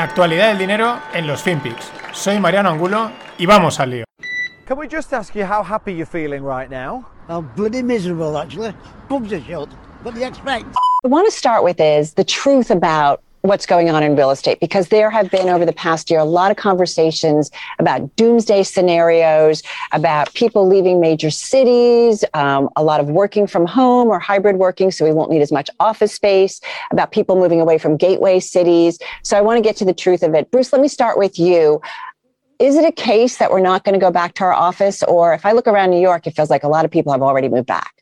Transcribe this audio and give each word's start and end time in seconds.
La 0.00 0.04
actualidad 0.04 0.48
del 0.48 0.56
dinero 0.56 0.98
en 1.12 1.26
los 1.26 1.42
FinPix. 1.42 1.92
Soy 2.12 2.40
Mariano 2.40 2.70
Angulo 2.70 3.10
y 3.36 3.44
vamos 3.44 3.78
al 3.80 3.90
lío. 3.90 4.04
Can 4.64 4.78
we 4.78 4.88
just 4.88 5.12
ask 5.12 5.34
you 5.34 5.44
how 5.44 5.62
happy 5.62 5.92
you're 5.92 6.06
feeling 6.06 6.42
right 6.42 6.70
now? 6.70 7.04
I'm 7.28 7.50
bloody 7.54 7.82
miserable, 7.82 8.38
actually. 8.38 8.72
Pubs 9.10 9.30
are 9.30 9.42
shut. 9.42 9.68
What 10.02 10.14
do 10.14 10.20
you 10.20 10.26
expect? 10.26 10.64
I 11.04 11.08
want 11.08 11.26
to 11.26 11.30
start 11.30 11.62
with 11.62 11.78
is 11.80 12.14
the 12.14 12.24
truth 12.24 12.70
about 12.70 13.20
what's 13.42 13.64
going 13.64 13.88
on 13.88 14.02
in 14.02 14.16
real 14.16 14.30
estate 14.30 14.60
because 14.60 14.88
there 14.88 15.10
have 15.10 15.30
been 15.30 15.48
over 15.48 15.64
the 15.64 15.72
past 15.72 16.10
year 16.10 16.20
a 16.20 16.24
lot 16.24 16.50
of 16.50 16.56
conversations 16.56 17.50
about 17.78 18.14
doomsday 18.16 18.62
scenarios, 18.62 19.62
about 19.92 20.32
people 20.34 20.66
leaving 20.68 21.00
major 21.00 21.30
cities, 21.30 22.24
um, 22.34 22.68
a 22.76 22.84
lot 22.84 23.00
of 23.00 23.08
working 23.08 23.46
from 23.46 23.66
home 23.66 24.08
or 24.08 24.18
hybrid 24.18 24.56
working, 24.56 24.90
so 24.90 25.04
we 25.04 25.12
won't 25.12 25.30
need 25.30 25.42
as 25.42 25.52
much 25.52 25.70
office 25.80 26.12
space, 26.12 26.60
about 26.90 27.12
people 27.12 27.36
moving 27.36 27.60
away 27.60 27.78
from 27.78 27.96
gateway 27.96 28.38
cities. 28.40 28.98
So 29.22 29.38
I 29.38 29.40
want 29.40 29.56
to 29.56 29.62
get 29.62 29.76
to 29.76 29.84
the 29.84 29.94
truth 29.94 30.22
of 30.22 30.34
it. 30.34 30.50
Bruce, 30.50 30.72
let 30.72 30.82
me 30.82 30.88
start 30.88 31.18
with 31.18 31.38
you. 31.38 31.80
Is 32.58 32.76
it 32.76 32.84
a 32.84 32.92
case 32.92 33.38
that 33.38 33.50
we're 33.50 33.60
not 33.60 33.84
going 33.84 33.94
to 33.94 34.00
go 34.00 34.10
back 34.10 34.34
to 34.34 34.44
our 34.44 34.52
office? 34.52 35.02
Or 35.04 35.32
if 35.32 35.46
I 35.46 35.52
look 35.52 35.66
around 35.66 35.90
New 35.90 36.00
York, 36.00 36.26
it 36.26 36.32
feels 36.32 36.50
like 36.50 36.62
a 36.62 36.68
lot 36.68 36.84
of 36.84 36.90
people 36.90 37.10
have 37.12 37.22
already 37.22 37.48
moved 37.48 37.66
back. 37.66 37.99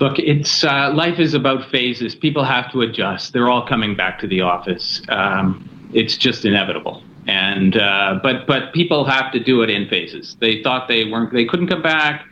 Look, 0.00 0.18
it's 0.18 0.64
uh, 0.64 0.92
life 0.94 1.18
is 1.18 1.34
about 1.34 1.70
phases. 1.70 2.14
People 2.14 2.42
have 2.42 2.72
to 2.72 2.80
adjust. 2.80 3.34
They're 3.34 3.50
all 3.50 3.66
coming 3.66 3.94
back 3.94 4.18
to 4.20 4.26
the 4.26 4.40
office. 4.40 5.02
Um, 5.10 5.90
it's 5.92 6.16
just 6.16 6.46
inevitable. 6.46 7.02
And 7.26 7.76
uh, 7.76 8.18
but 8.22 8.46
but 8.46 8.72
people 8.72 9.04
have 9.04 9.30
to 9.32 9.38
do 9.38 9.60
it 9.60 9.68
in 9.68 9.88
phases. 9.88 10.38
They 10.40 10.62
thought 10.62 10.88
they 10.88 11.04
weren't. 11.04 11.34
They 11.34 11.44
couldn't 11.44 11.68
come 11.68 11.82
back. 11.82 12.24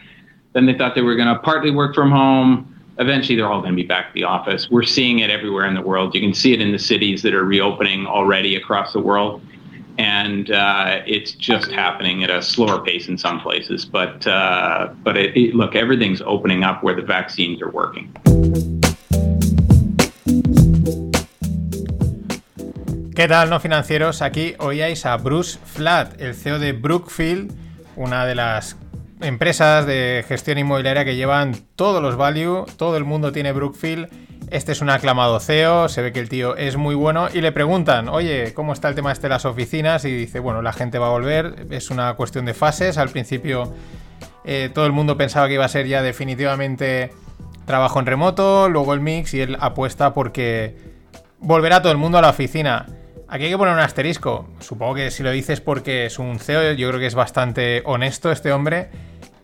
Then 0.55 0.65
they 0.65 0.77
thought 0.79 0.95
they 0.95 1.03
were 1.03 1.15
going 1.15 1.29
to 1.29 1.39
partly 1.41 1.71
work 1.71 1.95
from 1.95 2.11
home. 2.11 2.75
Eventually, 2.99 3.37
they're 3.37 3.47
all 3.47 3.61
going 3.61 3.77
to 3.77 3.77
be 3.77 3.87
back 3.87 4.09
to 4.09 4.15
the 4.15 4.25
office. 4.25 4.71
We're 4.71 4.83
seeing 4.83 5.19
it 5.19 5.29
everywhere 5.29 5.67
in 5.67 5.75
the 5.75 5.83
world. 5.83 6.15
You 6.15 6.23
can 6.23 6.33
see 6.33 6.55
it 6.55 6.63
in 6.63 6.73
the 6.73 6.79
cities 6.79 7.21
that 7.23 7.35
are 7.35 7.45
reopening 7.45 8.07
already 8.07 8.57
across 8.57 8.95
the 8.95 9.01
world 9.01 9.43
and 9.99 10.51
uh, 10.51 11.03
it's 11.07 11.33
just 11.33 11.71
happening 11.73 12.23
at 12.23 12.31
a 12.31 12.41
slower 12.41 12.81
pace 12.81 13.09
in 13.09 13.19
some 13.19 13.41
places. 13.41 13.85
But 13.85 14.27
uh, 14.27 14.95
but 15.03 15.17
it, 15.17 15.37
it, 15.37 15.55
look, 15.55 15.75
everything's 15.75 16.23
opening 16.23 16.63
up 16.63 16.83
where 16.83 16.95
the 16.95 17.03
vaccines 17.03 17.61
are 17.61 17.71
working. 17.71 18.13
¿Qué 23.15 23.27
tal, 23.27 23.51
no 23.51 23.59
financieros? 23.59 24.23
Aquí 24.23 24.55
oíais 24.59 25.05
a 25.05 25.17
Bruce 25.17 25.59
Flatt, 25.59 26.21
el 26.21 26.35
CEO 26.35 26.61
de 26.61 26.71
Brookfield, 26.73 27.53
una 27.97 28.25
de 28.25 28.37
las 28.37 28.77
empresas 29.21 29.87
de 29.87 30.25
gestión 30.29 30.59
inmobiliaria 30.59 31.05
que 31.05 31.17
llevan 31.17 31.57
todos 31.75 32.01
los 32.01 32.17
value, 32.17 32.65
todo 32.77 32.97
el 32.97 33.05
mundo 33.05 33.33
tiene 33.33 33.51
Brookfield 33.51 34.09
este 34.51 34.73
es 34.73 34.81
un 34.81 34.91
aclamado 34.91 35.39
CEO, 35.41 35.89
se 35.89 36.03
ve 36.03 36.13
que 36.13 36.21
el 36.21 36.29
tío 36.29 36.57
es 36.57 36.77
muy 36.77 36.95
bueno 36.95 37.29
y 37.33 37.41
le 37.41 37.53
preguntan, 37.53 38.09
oye, 38.09 38.55
¿cómo 38.55 38.73
está 38.73 38.89
el 38.89 38.95
tema 38.95 39.13
este 39.13 39.23
de 39.23 39.31
las 39.31 39.45
oficinas? 39.45 40.05
Y 40.05 40.13
dice, 40.15 40.41
bueno, 40.41 40.63
la 40.63 40.73
gente 40.73 40.99
va 40.99 41.09
a 41.09 41.11
volver, 41.11 41.67
es 41.71 41.91
una 41.91 42.15
cuestión 42.15 42.45
de 42.45 42.55
fases. 42.55 42.99
Al 42.99 43.11
principio 43.11 43.73
eh, 44.45 44.71
todo 44.73 44.87
el 44.87 44.93
mundo 44.93 45.17
pensaba 45.17 45.49
que 45.49 45.55
iba 45.55 45.65
a 45.65 45.69
ser 45.69 45.87
ya 45.87 46.03
definitivamente 46.03 47.11
trabajo 47.67 48.01
en 48.01 48.07
remoto, 48.07 48.69
luego 48.69 48.95
el 48.95 49.01
mix 49.01 49.35
y 49.35 49.41
él 49.41 49.57
apuesta 49.61 50.15
porque 50.15 50.77
volverá 51.39 51.83
todo 51.83 51.93
el 51.93 51.99
mundo 51.99 52.19
a 52.19 52.23
la 52.23 52.31
oficina. 52.31 52.87
Aquí 53.29 53.45
hay 53.45 53.51
que 53.51 53.59
poner 53.59 53.75
un 53.75 53.81
asterisco. 53.81 54.49
Supongo 54.61 54.95
que 54.95 55.11
si 55.11 55.23
lo 55.23 55.31
dices 55.31 55.61
porque 55.61 56.07
es 56.07 56.19
un 56.19 56.39
CEO, 56.39 56.73
yo 56.73 56.89
creo 56.89 56.99
que 56.99 57.07
es 57.07 57.15
bastante 57.15 57.83
honesto 57.85 58.33
este 58.33 58.53
hombre 58.53 58.89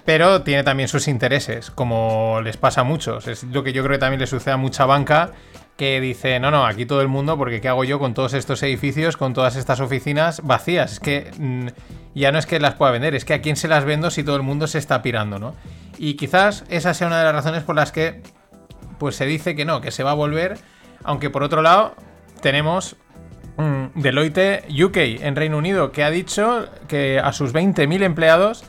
pero 0.04 0.42
tiene 0.42 0.62
también 0.64 0.88
sus 0.88 1.08
intereses, 1.08 1.70
como 1.70 2.40
les 2.42 2.56
pasa 2.56 2.82
a 2.82 2.84
muchos. 2.84 3.26
Es 3.26 3.44
lo 3.44 3.64
que 3.64 3.72
yo 3.72 3.82
creo 3.82 3.94
que 3.94 4.00
también 4.00 4.20
le 4.20 4.26
sucede 4.26 4.54
a 4.54 4.56
mucha 4.56 4.84
banca 4.86 5.32
que 5.76 6.00
dice, 6.00 6.38
no, 6.38 6.50
no, 6.50 6.66
aquí 6.66 6.86
todo 6.86 7.00
el 7.00 7.08
mundo, 7.08 7.36
porque 7.36 7.60
¿qué 7.60 7.68
hago 7.68 7.84
yo 7.84 7.98
con 7.98 8.14
todos 8.14 8.34
estos 8.34 8.62
edificios, 8.62 9.16
con 9.16 9.34
todas 9.34 9.56
estas 9.56 9.80
oficinas 9.80 10.42
vacías? 10.42 10.92
Es 10.92 11.00
que 11.00 11.30
mm, 11.36 11.68
ya 12.14 12.30
no 12.30 12.38
es 12.38 12.46
que 12.46 12.60
las 12.60 12.74
pueda 12.74 12.92
vender, 12.92 13.14
es 13.14 13.24
que 13.24 13.34
a 13.34 13.40
quién 13.40 13.56
se 13.56 13.66
las 13.66 13.84
vendo 13.84 14.10
si 14.10 14.22
todo 14.22 14.36
el 14.36 14.42
mundo 14.42 14.66
se 14.66 14.78
está 14.78 15.02
pirando, 15.02 15.38
¿no? 15.38 15.54
Y 15.98 16.14
quizás 16.14 16.64
esa 16.68 16.94
sea 16.94 17.08
una 17.08 17.18
de 17.18 17.24
las 17.24 17.34
razones 17.34 17.64
por 17.64 17.74
las 17.74 17.90
que 17.90 18.22
pues 18.98 19.16
se 19.16 19.26
dice 19.26 19.56
que 19.56 19.64
no, 19.64 19.80
que 19.80 19.90
se 19.90 20.04
va 20.04 20.12
a 20.12 20.14
volver, 20.14 20.58
aunque 21.02 21.28
por 21.28 21.42
otro 21.42 21.60
lado 21.60 21.96
tenemos 22.40 22.96
mm, 23.56 24.00
Deloitte 24.00 24.64
UK 24.70 24.96
en 25.22 25.34
Reino 25.34 25.58
Unido 25.58 25.90
que 25.90 26.04
ha 26.04 26.10
dicho 26.10 26.68
que 26.86 27.18
a 27.18 27.32
sus 27.32 27.52
20.000 27.52 28.02
empleados 28.02 28.64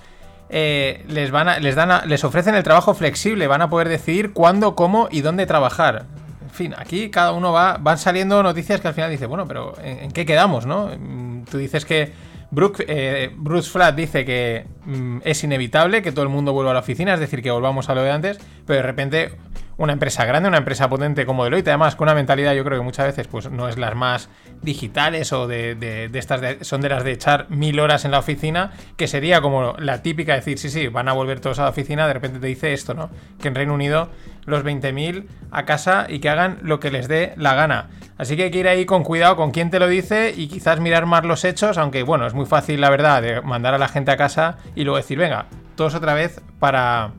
eh, 0.50 1.04
les, 1.08 1.32
van 1.32 1.62
les, 1.62 1.76
dan 1.76 2.08
les 2.08 2.24
ofrecen 2.24 2.56
el 2.56 2.64
trabajo 2.64 2.94
flexible, 2.94 3.48
van 3.48 3.62
a 3.62 3.70
poder 3.70 3.90
decidir 3.90 4.34
cuándo, 4.34 4.76
cómo 4.76 5.08
y 5.12 5.22
dónde 5.22 5.46
trabajar. 5.46 6.06
En 6.44 6.52
fin, 6.52 6.76
aquí 6.78 7.10
cada 7.10 7.32
uno 7.34 7.52
va, 7.52 7.78
van 7.80 7.98
saliendo 7.98 8.42
noticias 8.42 8.80
que 8.80 8.88
al 8.88 8.94
final 8.94 9.12
dice, 9.12 9.26
bueno, 9.26 9.48
pero 9.48 9.74
¿en, 9.84 10.12
qué 10.12 10.26
quedamos, 10.26 10.66
no? 10.66 10.90
Mm, 10.98 11.44
tú 11.46 11.58
dices 11.58 11.86
que 11.86 12.14
eh, 12.88 13.32
Bruce 13.36 13.70
Flat 13.70 13.96
dice 13.96 14.24
que 14.24 14.66
mm, 14.86 15.18
es 15.26 15.44
inevitable 15.44 16.02
que 16.02 16.12
todo 16.12 16.24
el 16.24 16.30
mundo 16.30 16.54
vuelva 16.54 16.72
a 16.72 16.74
la 16.76 16.80
oficina, 16.80 17.14
es 17.14 17.20
decir, 17.20 17.42
que 17.42 17.52
volvamos 17.52 17.90
a 17.90 17.96
lo 17.96 18.04
de 18.04 18.12
antes, 18.12 18.40
pero 18.66 18.78
de 18.78 18.84
repente 18.84 19.32
una 19.78 19.94
empresa 19.94 20.26
grande, 20.26 20.48
una 20.50 20.58
empresa 20.58 20.90
potente 20.90 21.26
como 21.26 21.44
Deloitte, 21.44 21.68
además 21.70 21.96
con 21.96 22.06
una 22.06 22.16
mentalidad 22.16 22.54
yo 22.54 22.64
creo 22.64 22.80
que 22.80 22.84
muchas 22.84 23.08
veces 23.08 23.28
pues 23.28 23.50
no 23.52 23.68
es 23.68 23.78
las 23.78 23.96
más 23.96 24.30
digitales 24.62 25.34
o 25.34 25.48
de, 25.48 26.10
estas 26.14 26.66
son 26.66 26.82
de 26.82 26.90
las 26.90 27.04
de 27.04 27.12
echar 27.12 27.50
mil 27.50 27.80
horas 27.80 28.06
en 28.06 28.12
la 28.12 28.20
oficina, 28.20 28.72
que 28.98 29.08
sería 29.08 29.42
como 29.42 29.74
la 29.78 30.02
típica 30.02 30.36
decir, 30.36 30.58
sí, 30.58 30.70
sí, 30.70 30.88
van 30.88 31.10
a 31.10 31.14
volver 31.14 31.40
todos 31.40 31.60
a 31.60 31.64
la 31.64 31.70
oficina, 31.70 32.08
de 32.08 32.14
repente 32.14 32.40
te 32.40 32.48
dice 32.48 32.74
esto, 32.74 32.94
¿no? 32.94 33.10
Que 33.42 33.50
en 33.50 33.56
Reino 33.56 33.74
Unido 33.74 34.10
los 34.46 34.64
20.000 34.64 35.26
a 35.52 35.66
casa 35.66 36.06
y 36.08 36.20
que 36.20 36.30
hagan 36.30 36.60
lo 36.62 36.80
que 36.80 36.92
les 36.92 37.08
dé 37.08 37.34
la 37.38 37.56
gana. 37.56 37.90
Así 38.18 38.38
que 38.38 38.44
hay 38.44 38.52
que 38.52 38.60
ir 38.60 38.68
ahí 38.68 38.86
con 38.86 39.04
cuidado 39.04 39.36
con 39.36 39.52
quién 39.52 39.70
te 39.70 39.80
lo 39.80 39.88
dice 39.88 40.34
y 40.36 40.48
quizás 40.48 40.80
mirar 40.80 41.06
más 41.06 41.26
los 41.26 41.44
hechos, 41.44 41.78
aunque 41.78 42.04
bueno, 42.04 42.26
es 42.26 42.34
muy 42.34 42.46
fácil 42.46 42.80
la 42.80 42.90
verdad 42.90 43.22
de 43.22 43.42
mandar 43.42 43.74
a 43.74 43.78
la 43.78 43.88
gente 43.88 44.12
a 44.12 44.18
casa 44.18 44.58
y 44.76 44.84
luego 44.84 44.98
decir, 44.98 45.18
venga, 45.18 45.48
todos 45.76 45.96
otra 45.96 46.14
vez 46.14 46.42
para, 46.60 47.12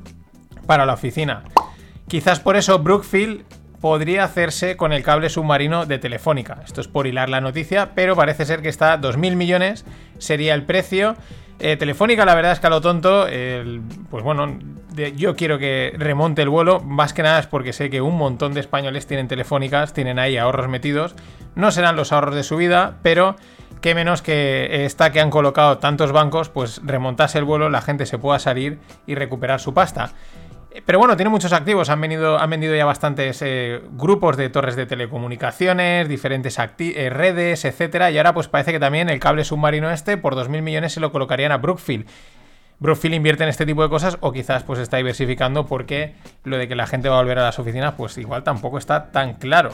para 0.67 0.87
la 0.87 0.95
oficina. 0.95 1.43
Quizás 2.09 2.39
por 2.39 2.57
eso 2.57 2.79
Brookfield 2.79 3.45
podría 3.81 4.25
hacerse 4.25 4.77
con 4.77 4.93
el 4.93 5.03
cable 5.03 5.29
submarino 5.29 5.87
de 5.87 5.99
Telefónica. 5.99 6.61
Esto 6.65 6.81
es 6.81 6.89
por 6.89 7.07
hilar 7.07 7.29
la 7.29 7.41
noticia, 7.41 7.95
pero 7.95 8.15
parece 8.15 8.45
ser 8.45 8.63
que 8.63 8.69
está 8.69 9.01
2.000 9.01 9.35
millones, 9.35 9.85
sería 10.19 10.55
el 10.55 10.63
precio. 10.63 11.17
Eh, 11.59 11.77
Telefónica, 11.77 12.25
la 12.25 12.35
verdad 12.35 12.53
es 12.53 12.61
que 12.61 12.67
a 12.69 12.71
lo 12.71 12.81
tonto, 12.81 13.27
pues 14.11 14.23
bueno, 14.23 14.59
yo 15.17 15.35
quiero 15.37 15.59
que 15.59 15.95
remonte 15.99 16.43
el 16.43 16.49
vuelo, 16.49 16.81
más 16.81 17.13
que 17.13 17.23
nada 17.23 17.41
es 17.41 17.47
porque 17.47 17.73
sé 17.73 17.91
que 17.91 18.01
un 18.01 18.17
montón 18.17 18.55
de 18.55 18.61
españoles 18.61 19.07
tienen 19.07 19.27
telefónicas, 19.27 19.93
tienen 19.93 20.19
ahí 20.19 20.37
ahorros 20.37 20.69
metidos. 20.69 21.17
No 21.55 21.71
serán 21.71 21.97
los 21.97 22.13
ahorros 22.13 22.35
de 22.35 22.43
su 22.45 22.57
vida, 22.57 22.99
pero 23.03 23.37
qué 23.81 23.95
menos 23.95 24.23
que 24.23 24.85
esta 24.85 25.13
que 25.13 25.21
han 25.21 25.31
colocado 25.31 25.79
tantos 25.79 26.13
bancos, 26.13 26.51
pues 26.51 26.81
remontase 26.85 27.39
el 27.39 27.45
vuelo, 27.45 27.69
la 27.69 27.83
gente 27.83 28.07
se 28.07 28.19
pueda 28.19 28.39
salir 28.39 28.79
y 29.07 29.15
recuperar 29.15 29.61
su 29.61 29.75
pasta. 29.75 30.13
Pero 30.85 30.99
bueno, 30.99 31.17
tiene 31.17 31.31
muchos 31.31 31.53
activos. 31.53 31.89
Han, 31.91 32.01
venido, 32.01 32.39
han 32.39 32.51
vendido 32.51 32.75
ya 32.75 32.85
bastantes 32.85 33.41
eh, 33.43 33.81
grupos 33.93 34.37
de 34.37 34.51
torres 34.51 34.77
de 34.77 34.87
telecomunicaciones, 34.87 36.09
diferentes 36.09 36.59
eh, 36.59 37.11
redes, 37.11 37.65
etcétera. 37.65 38.11
Y 38.11 38.19
ahora, 38.19 38.35
pues 38.35 38.49
parece 38.49 38.73
que 38.73 38.81
también 38.81 39.09
el 39.09 39.21
cable 39.21 39.45
submarino 39.45 39.91
este, 39.91 40.17
por 40.17 40.35
2.000 40.35 40.63
millones, 40.63 40.93
se 40.93 41.01
lo 41.01 41.13
colocarían 41.13 41.53
a 41.53 41.59
Brookfield. 41.59 42.07
Brookfield 42.79 43.15
invierte 43.15 43.43
en 43.43 43.49
este 43.49 43.65
tipo 43.65 43.83
de 43.83 43.89
cosas 43.89 44.19
o 44.21 44.33
quizás 44.33 44.63
pues 44.63 44.79
está 44.79 44.99
diversificando 44.99 45.67
porque 45.67 46.15
lo 46.45 46.59
de 46.59 46.69
que 46.69 46.75
la 46.75 46.87
gente 46.87 47.09
va 47.09 47.17
a 47.17 47.23
volver 47.23 47.39
a 47.39 47.45
las 47.45 47.59
oficinas 47.59 47.95
pues 47.97 48.19
igual 48.19 48.43
tampoco 48.45 48.77
está 48.77 49.11
tan 49.13 49.35
claro. 49.35 49.71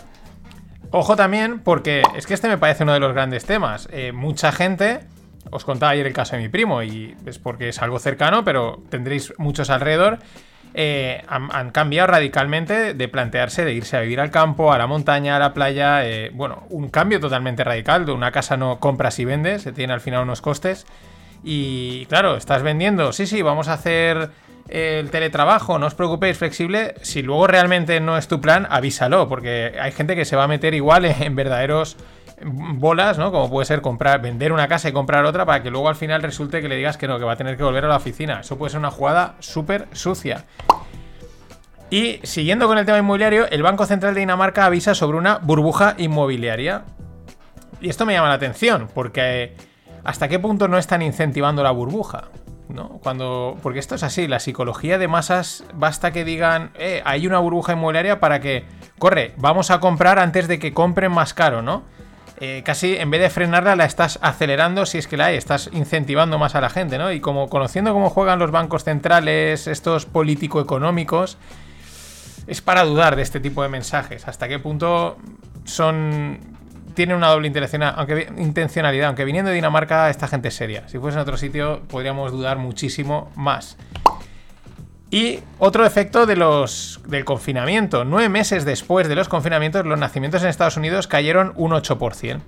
Ojo 0.93 1.17
también 1.17 1.59
porque 1.59 2.03
es 2.15 2.27
que 2.27 2.35
este 2.35 2.49
me 2.49 2.59
parece 2.59 2.85
uno 2.85 2.93
de 2.93 3.01
los 3.01 3.13
grandes 3.13 3.45
temas. 3.45 3.89
Eh, 3.91 4.13
mucha 4.13 4.53
gente, 4.53 5.01
os 5.51 5.65
contaba 5.65 5.93
ayer 5.93 6.07
el 6.07 6.13
caso 6.13 6.37
de 6.37 6.43
mi 6.43 6.49
primo 6.49 6.83
y 6.83 7.17
es 7.27 7.39
porque 7.39 7.71
es 7.71 7.83
algo 7.83 7.99
cercano, 7.99 8.45
pero 8.45 8.81
tendréis 8.89 9.35
muchos 9.37 9.71
alrededor 9.71 10.19
eh, 10.75 11.23
han, 11.29 11.71
cambiado 11.71 12.09
radicalmente 12.09 12.95
de 12.95 13.09
plantearse 13.09 13.65
de 13.65 13.75
irse 13.75 13.97
a 13.97 14.01
vivir 14.01 14.21
al 14.21 14.31
campo, 14.31 14.73
a 14.73 14.79
la 14.79 14.87
montaña, 14.87 15.37
a 15.37 15.39
la 15.39 15.53
playa. 15.55 16.07
Eh, 16.07 16.31
bueno, 16.33 16.65
un 16.71 16.89
cambio 16.89 17.21
totalmente 17.21 17.65
radical. 17.65 18.07
De 18.07 18.13
una 18.13 18.33
casa 18.33 18.57
no 18.57 18.81
compras 18.81 19.19
y 19.19 19.25
vendes, 19.25 19.63
se 19.63 19.73
tiene 19.73 19.93
al 19.93 20.01
final 20.01 20.23
unos 20.23 20.41
costes. 20.41 20.87
Y 21.45 22.07
claro, 22.07 22.37
estás 22.37 22.63
vendiendo, 22.63 23.13
sí, 23.13 23.27
sí, 23.27 23.43
vamos 23.43 23.69
a 23.69 23.75
hacer 23.75 24.31
el 24.69 25.11
teletrabajo, 25.11 25.79
no 25.79 25.87
os 25.87 25.95
preocupéis, 25.95 26.39
flexible. 26.39 26.95
Si 27.03 27.23
luego 27.23 27.47
realmente 27.47 28.01
no 28.01 28.17
es 28.17 28.29
tu 28.29 28.41
plan, 28.41 28.67
avísalo, 28.71 29.29
porque 29.29 29.77
hay 29.81 29.93
gente 29.93 30.15
que 30.15 30.25
se 30.25 30.37
va 30.37 30.45
a 30.45 30.49
meter 30.49 30.73
igual 30.75 31.05
en 31.05 31.35
verdaderos 31.35 31.97
bolas, 32.45 33.19
¿no? 33.19 33.31
Como 33.31 33.51
puede 33.51 33.67
ser 33.67 33.81
comprar, 33.81 34.21
vender 34.21 34.53
una 34.53 34.69
casa 34.69 34.89
y 34.89 34.93
comprar 34.93 35.25
otra 35.25 35.45
para 35.47 35.63
que 35.63 35.71
luego 35.71 35.89
al 35.89 35.97
final 35.97 36.23
resulte 36.23 36.61
que 36.61 36.69
le 36.69 36.77
digas 36.77 36.97
que 36.97 37.09
no, 37.09 37.19
que 37.19 37.25
va 37.25 37.33
a 37.33 37.37
tener 37.37 37.57
que 37.57 37.63
volver 37.63 37.85
a 37.85 37.89
la 37.89 37.97
oficina. 37.97 38.41
Eso 38.41 38.59
puede 38.59 38.71
ser 38.71 38.79
una 38.81 38.91
jugada 38.91 39.35
súper 39.41 39.89
sucia. 39.93 40.45
Y 41.91 42.21
siguiendo 42.23 42.67
con 42.67 42.79
el 42.79 42.87
tema 42.87 42.99
inmobiliario, 42.99 43.47
el 43.51 43.63
Banco 43.63 43.85
Central 43.85 44.15
de 44.15 44.21
Dinamarca 44.21 44.65
avisa 44.65 44.95
sobre 44.95 45.19
una 45.19 45.39
burbuja 45.39 45.95
inmobiliaria. 45.99 46.85
Y 47.81 47.91
esto 47.91 48.07
me 48.07 48.15
llama 48.15 48.29
la 48.29 48.35
atención, 48.35 48.89
porque 48.95 49.55
¿hasta 50.05 50.29
qué 50.29 50.39
punto 50.39 50.69
no 50.69 50.79
están 50.79 51.03
incentivando 51.03 51.63
la 51.63 51.71
burbuja? 51.71 52.29
¿no? 52.69 53.01
Cuando, 53.03 53.59
porque 53.63 53.79
esto 53.79 53.95
es 53.95 54.03
así, 54.03 54.27
la 54.27 54.41
psicología 54.41 54.99
de 54.99 55.09
masas 55.09 55.65
basta 55.75 56.13
que 56.13 56.25
digan, 56.25 56.71
eh, 56.79 57.03
hay 57.05 57.27
una 57.27 57.39
burbuja 57.39 57.75
inmobiliaria 57.75 58.21
para 58.21 58.41
que, 58.41 58.65
corre, 58.99 59.35
vamos 59.37 59.71
a 59.71 59.81
comprar 59.81 60.19
antes 60.19 60.49
de 60.49 60.59
que 60.59 60.73
compren 60.73 61.13
más 61.13 61.35
caro, 61.35 61.63
¿no? 61.63 61.83
Eh, 62.45 62.65
casi 62.65 62.97
en 62.97 63.09
vez 63.09 63.21
de 63.21 63.31
frenarla 63.31 63.77
la 63.77 63.85
estás 63.85 64.19
acelerando 64.21 64.85
si 64.85 64.99
es 64.99 65.07
que 65.07 65.17
la 65.17 65.27
hay, 65.27 65.37
estás 65.37 65.71
incentivando 65.73 66.41
más 66.41 66.57
a 66.57 66.61
la 66.61 66.71
gente, 66.71 66.99
¿no? 66.99 67.13
Y 67.13 67.21
como 67.21 67.49
conociendo 67.49 67.93
cómo 67.93 68.11
juegan 68.11 68.41
los 68.41 68.51
bancos 68.51 68.83
centrales, 68.83 69.69
estos 69.69 70.07
político-económicos, 70.07 71.39
es 72.49 72.61
para 72.61 72.83
dudar 72.83 73.15
de 73.15 73.23
este 73.23 73.39
tipo 73.39 73.63
de 73.63 73.69
mensajes. 73.69 74.27
¿Hasta 74.27 74.49
qué 74.49 74.59
punto 74.59 75.19
son 75.63 76.41
tienen 76.95 77.17
una 77.17 77.29
doble 77.29 77.47
aunque, 77.97 78.33
intencionalidad, 78.37 79.07
aunque 79.07 79.25
viniendo 79.25 79.51
de 79.51 79.55
Dinamarca 79.55 80.11
esta 80.11 80.27
gente 80.27 80.49
es 80.49 80.55
seria. 80.55 80.89
Si 80.89 80.99
fuese 80.99 81.19
en 81.19 81.23
otro 81.23 81.37
sitio 81.37 81.83
podríamos 81.89 82.33
dudar 82.33 82.59
muchísimo 82.59 83.31
más. 83.37 83.77
Y 85.13 85.41
otro 85.59 85.85
efecto 85.85 86.25
de 86.25 86.37
los, 86.37 86.99
del 87.07 87.27
confinamiento. 87.27 88.03
Nueve 88.07 88.31
meses 88.31 88.65
después 88.65 89.09
de 89.09 89.15
los 89.15 89.29
confinamientos, 89.29 89.85
los 89.85 89.99
nacimientos 89.99 90.43
en 90.43 90.49
Estados 90.49 90.79
Unidos 90.79 91.07
cayeron 91.07 91.53
un 91.57 91.73
8%. 91.73 92.41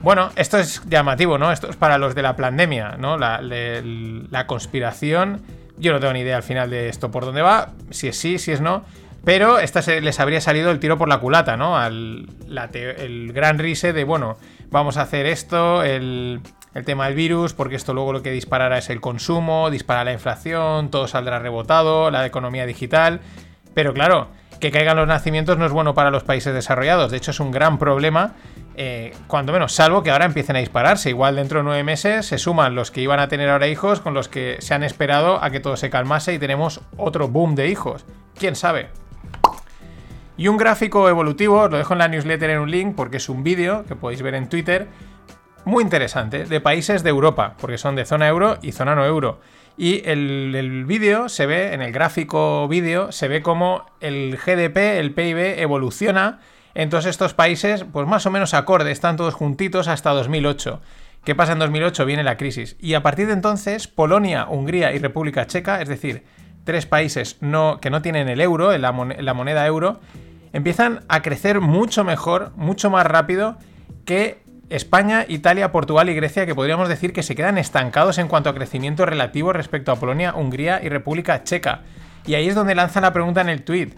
Bueno, 0.00 0.30
esto 0.36 0.58
es 0.58 0.80
llamativo, 0.88 1.38
¿no? 1.38 1.50
Esto 1.50 1.68
es 1.68 1.74
para 1.74 1.98
los 1.98 2.14
de 2.14 2.22
la 2.22 2.36
pandemia, 2.36 2.96
¿no? 2.98 3.18
La, 3.18 4.44
conspiración. 4.46 5.42
Yo 5.76 5.92
no 5.92 5.98
tengo 5.98 6.12
ni 6.12 6.20
idea 6.20 6.36
al 6.36 6.44
final 6.44 6.70
de 6.70 6.88
esto 6.88 7.10
por 7.10 7.24
dónde 7.24 7.42
va, 7.42 7.72
si 7.90 8.06
es 8.06 8.16
sí, 8.16 8.38
si 8.38 8.52
es 8.52 8.60
no. 8.60 8.84
Pero 9.24 9.58
esta 9.58 9.80
les 10.00 10.20
habría 10.20 10.40
salido 10.40 10.70
el 10.70 10.78
tiro 10.78 10.98
por 10.98 11.08
la 11.08 11.18
culata, 11.18 11.56
¿no? 11.56 11.76
Al, 11.76 12.28
el 12.74 13.32
gran 13.32 13.58
rise 13.58 13.92
de, 13.92 14.04
bueno, 14.04 14.38
vamos 14.70 14.98
a 14.98 15.02
hacer 15.02 15.26
esto, 15.26 15.82
el, 15.82 16.42
el 16.78 16.84
tema 16.84 17.06
del 17.06 17.14
virus, 17.14 17.52
porque 17.52 17.76
esto 17.76 17.92
luego 17.92 18.12
lo 18.12 18.22
que 18.22 18.30
disparará 18.30 18.78
es 18.78 18.88
el 18.88 19.00
consumo, 19.00 19.70
dispara 19.70 20.04
la 20.04 20.12
inflación, 20.12 20.90
todo 20.90 21.06
saldrá 21.06 21.38
rebotado, 21.38 22.10
la 22.10 22.24
economía 22.24 22.64
digital. 22.64 23.20
Pero 23.74 23.92
claro, 23.92 24.28
que 24.60 24.70
caigan 24.70 24.96
los 24.96 25.06
nacimientos 25.06 25.58
no 25.58 25.66
es 25.66 25.72
bueno 25.72 25.94
para 25.94 26.10
los 26.10 26.24
países 26.24 26.54
desarrollados. 26.54 27.10
De 27.10 27.16
hecho, 27.16 27.30
es 27.30 27.40
un 27.40 27.50
gran 27.50 27.78
problema, 27.78 28.32
eh, 28.76 29.12
cuando 29.26 29.52
menos, 29.52 29.72
salvo 29.72 30.02
que 30.02 30.10
ahora 30.10 30.24
empiecen 30.24 30.56
a 30.56 30.60
dispararse. 30.60 31.10
Igual 31.10 31.36
dentro 31.36 31.58
de 31.58 31.64
nueve 31.64 31.84
meses 31.84 32.26
se 32.26 32.38
suman 32.38 32.74
los 32.74 32.90
que 32.90 33.00
iban 33.00 33.20
a 33.20 33.28
tener 33.28 33.48
ahora 33.50 33.68
hijos 33.68 34.00
con 34.00 34.14
los 34.14 34.28
que 34.28 34.56
se 34.60 34.74
han 34.74 34.82
esperado 34.82 35.42
a 35.42 35.50
que 35.50 35.60
todo 35.60 35.76
se 35.76 35.90
calmase 35.90 36.34
y 36.34 36.38
tenemos 36.38 36.80
otro 36.96 37.28
boom 37.28 37.54
de 37.54 37.68
hijos. 37.68 38.04
¿Quién 38.38 38.56
sabe? 38.56 38.88
Y 40.36 40.46
un 40.46 40.56
gráfico 40.56 41.08
evolutivo, 41.08 41.62
os 41.62 41.70
lo 41.70 41.78
dejo 41.78 41.94
en 41.94 41.98
la 41.98 42.08
newsletter 42.08 42.50
en 42.50 42.60
un 42.60 42.70
link 42.70 42.94
porque 42.94 43.16
es 43.16 43.28
un 43.28 43.42
vídeo 43.42 43.84
que 43.86 43.96
podéis 43.96 44.22
ver 44.22 44.34
en 44.34 44.48
Twitter 44.48 44.86
muy 45.68 45.84
interesante 45.84 46.46
de 46.46 46.60
países 46.60 47.02
de 47.02 47.10
Europa, 47.10 47.54
porque 47.60 47.78
son 47.78 47.94
de 47.94 48.06
zona 48.06 48.26
euro 48.26 48.58
y 48.62 48.72
zona 48.72 48.94
no 48.94 49.04
euro. 49.04 49.40
Y 49.76 50.02
el, 50.08 50.54
el 50.56 50.86
vídeo 50.86 51.28
se 51.28 51.46
ve, 51.46 51.74
en 51.74 51.82
el 51.82 51.92
gráfico 51.92 52.66
vídeo, 52.68 53.12
se 53.12 53.28
ve 53.28 53.42
como 53.42 53.84
el 54.00 54.38
GDP, 54.38 54.98
el 54.98 55.12
PIB, 55.12 55.60
evoluciona 55.60 56.40
en 56.74 56.88
todos 56.90 57.06
estos 57.06 57.34
países, 57.34 57.84
pues 57.92 58.06
más 58.08 58.24
o 58.24 58.30
menos 58.30 58.54
acorde, 58.54 58.90
están 58.90 59.16
todos 59.16 59.34
juntitos 59.34 59.88
hasta 59.88 60.10
2008. 60.10 60.80
¿Qué 61.22 61.34
pasa 61.34 61.52
en 61.52 61.58
2008? 61.58 62.06
Viene 62.06 62.24
la 62.24 62.38
crisis. 62.38 62.76
Y 62.80 62.94
a 62.94 63.02
partir 63.02 63.26
de 63.26 63.34
entonces, 63.34 63.88
Polonia, 63.88 64.46
Hungría 64.48 64.92
y 64.92 64.98
República 64.98 65.46
Checa, 65.46 65.82
es 65.82 65.88
decir, 65.88 66.24
tres 66.64 66.86
países 66.86 67.36
no, 67.40 67.78
que 67.80 67.90
no 67.90 68.00
tienen 68.00 68.28
el 68.28 68.40
euro, 68.40 68.76
la 68.76 68.92
moneda 68.92 69.66
euro, 69.66 70.00
empiezan 70.52 71.04
a 71.08 71.20
crecer 71.20 71.60
mucho 71.60 72.04
mejor, 72.04 72.52
mucho 72.56 72.90
más 72.90 73.06
rápido 73.06 73.58
que 74.04 74.47
España, 74.70 75.24
Italia, 75.28 75.72
Portugal 75.72 76.10
y 76.10 76.14
Grecia, 76.14 76.44
que 76.44 76.54
podríamos 76.54 76.88
decir 76.88 77.12
que 77.12 77.22
se 77.22 77.34
quedan 77.34 77.56
estancados 77.56 78.18
en 78.18 78.28
cuanto 78.28 78.50
a 78.50 78.54
crecimiento 78.54 79.06
relativo 79.06 79.52
respecto 79.52 79.92
a 79.92 79.96
Polonia, 79.96 80.34
Hungría 80.34 80.80
y 80.82 80.88
República 80.88 81.42
Checa. 81.42 81.82
Y 82.26 82.34
ahí 82.34 82.48
es 82.48 82.54
donde 82.54 82.74
lanzan 82.74 83.02
la 83.02 83.12
pregunta 83.12 83.40
en 83.40 83.48
el 83.48 83.62
tweet. 83.62 83.90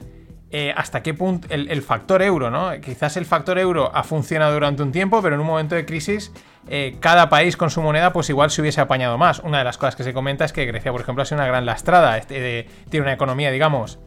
Eh, 0.53 0.73
hasta 0.77 1.01
qué 1.03 1.15
punto 1.15 1.47
el, 1.51 1.83
factor 1.83 2.23
euro, 2.23 2.51
¿no? 2.51 2.73
Quizás 2.81 3.17
el 3.17 3.25
factor 3.25 3.57
euro 3.59 3.91
ha 3.95 4.03
funcionado 4.03 4.53
durante 4.53 4.83
un 4.83 4.91
tiempo, 4.91 5.23
pero 5.23 5.37
en 5.37 5.41
un 5.41 5.47
momento 5.47 5.77
de 5.77 5.87
crisis, 5.87 6.33
eh, 6.69 6.97
cada 6.99 7.29
país 7.29 7.57
con 7.57 7.71
su 7.71 7.81
moneda, 7.83 8.13
pues 8.13 8.29
igual 8.31 8.51
se 8.51 8.61
hubiese 8.61 8.81
apañado 8.81 9.17
más. 9.17 9.41
Una 9.41 9.59
de 9.59 9.65
las 9.65 9.79
cosas 9.79 9.95
que 9.95 10.03
se 10.03 10.13
comenta 10.13 10.45
es 10.45 10.53
que 10.53 10.67
Grecia, 10.67 10.91
por 10.91 11.01
ejemplo, 11.01 11.23
ha 11.23 11.27
sido 11.27 11.39
una 11.39 11.47
gran 11.47 11.67
lastrada, 11.67 12.19
este, 12.19 12.67
tiene 12.89 13.05
una 13.05 13.13
economía, 13.13 13.53
digamos, 13.53 14.01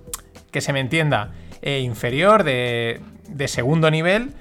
que 0.51 0.60
se 0.60 0.74
me 0.74 0.81
entienda, 0.81 1.31
eh, 1.62 1.80
inferior, 1.80 2.44
de 2.44 3.00
segundo 3.48 3.89
nivel 3.89 4.33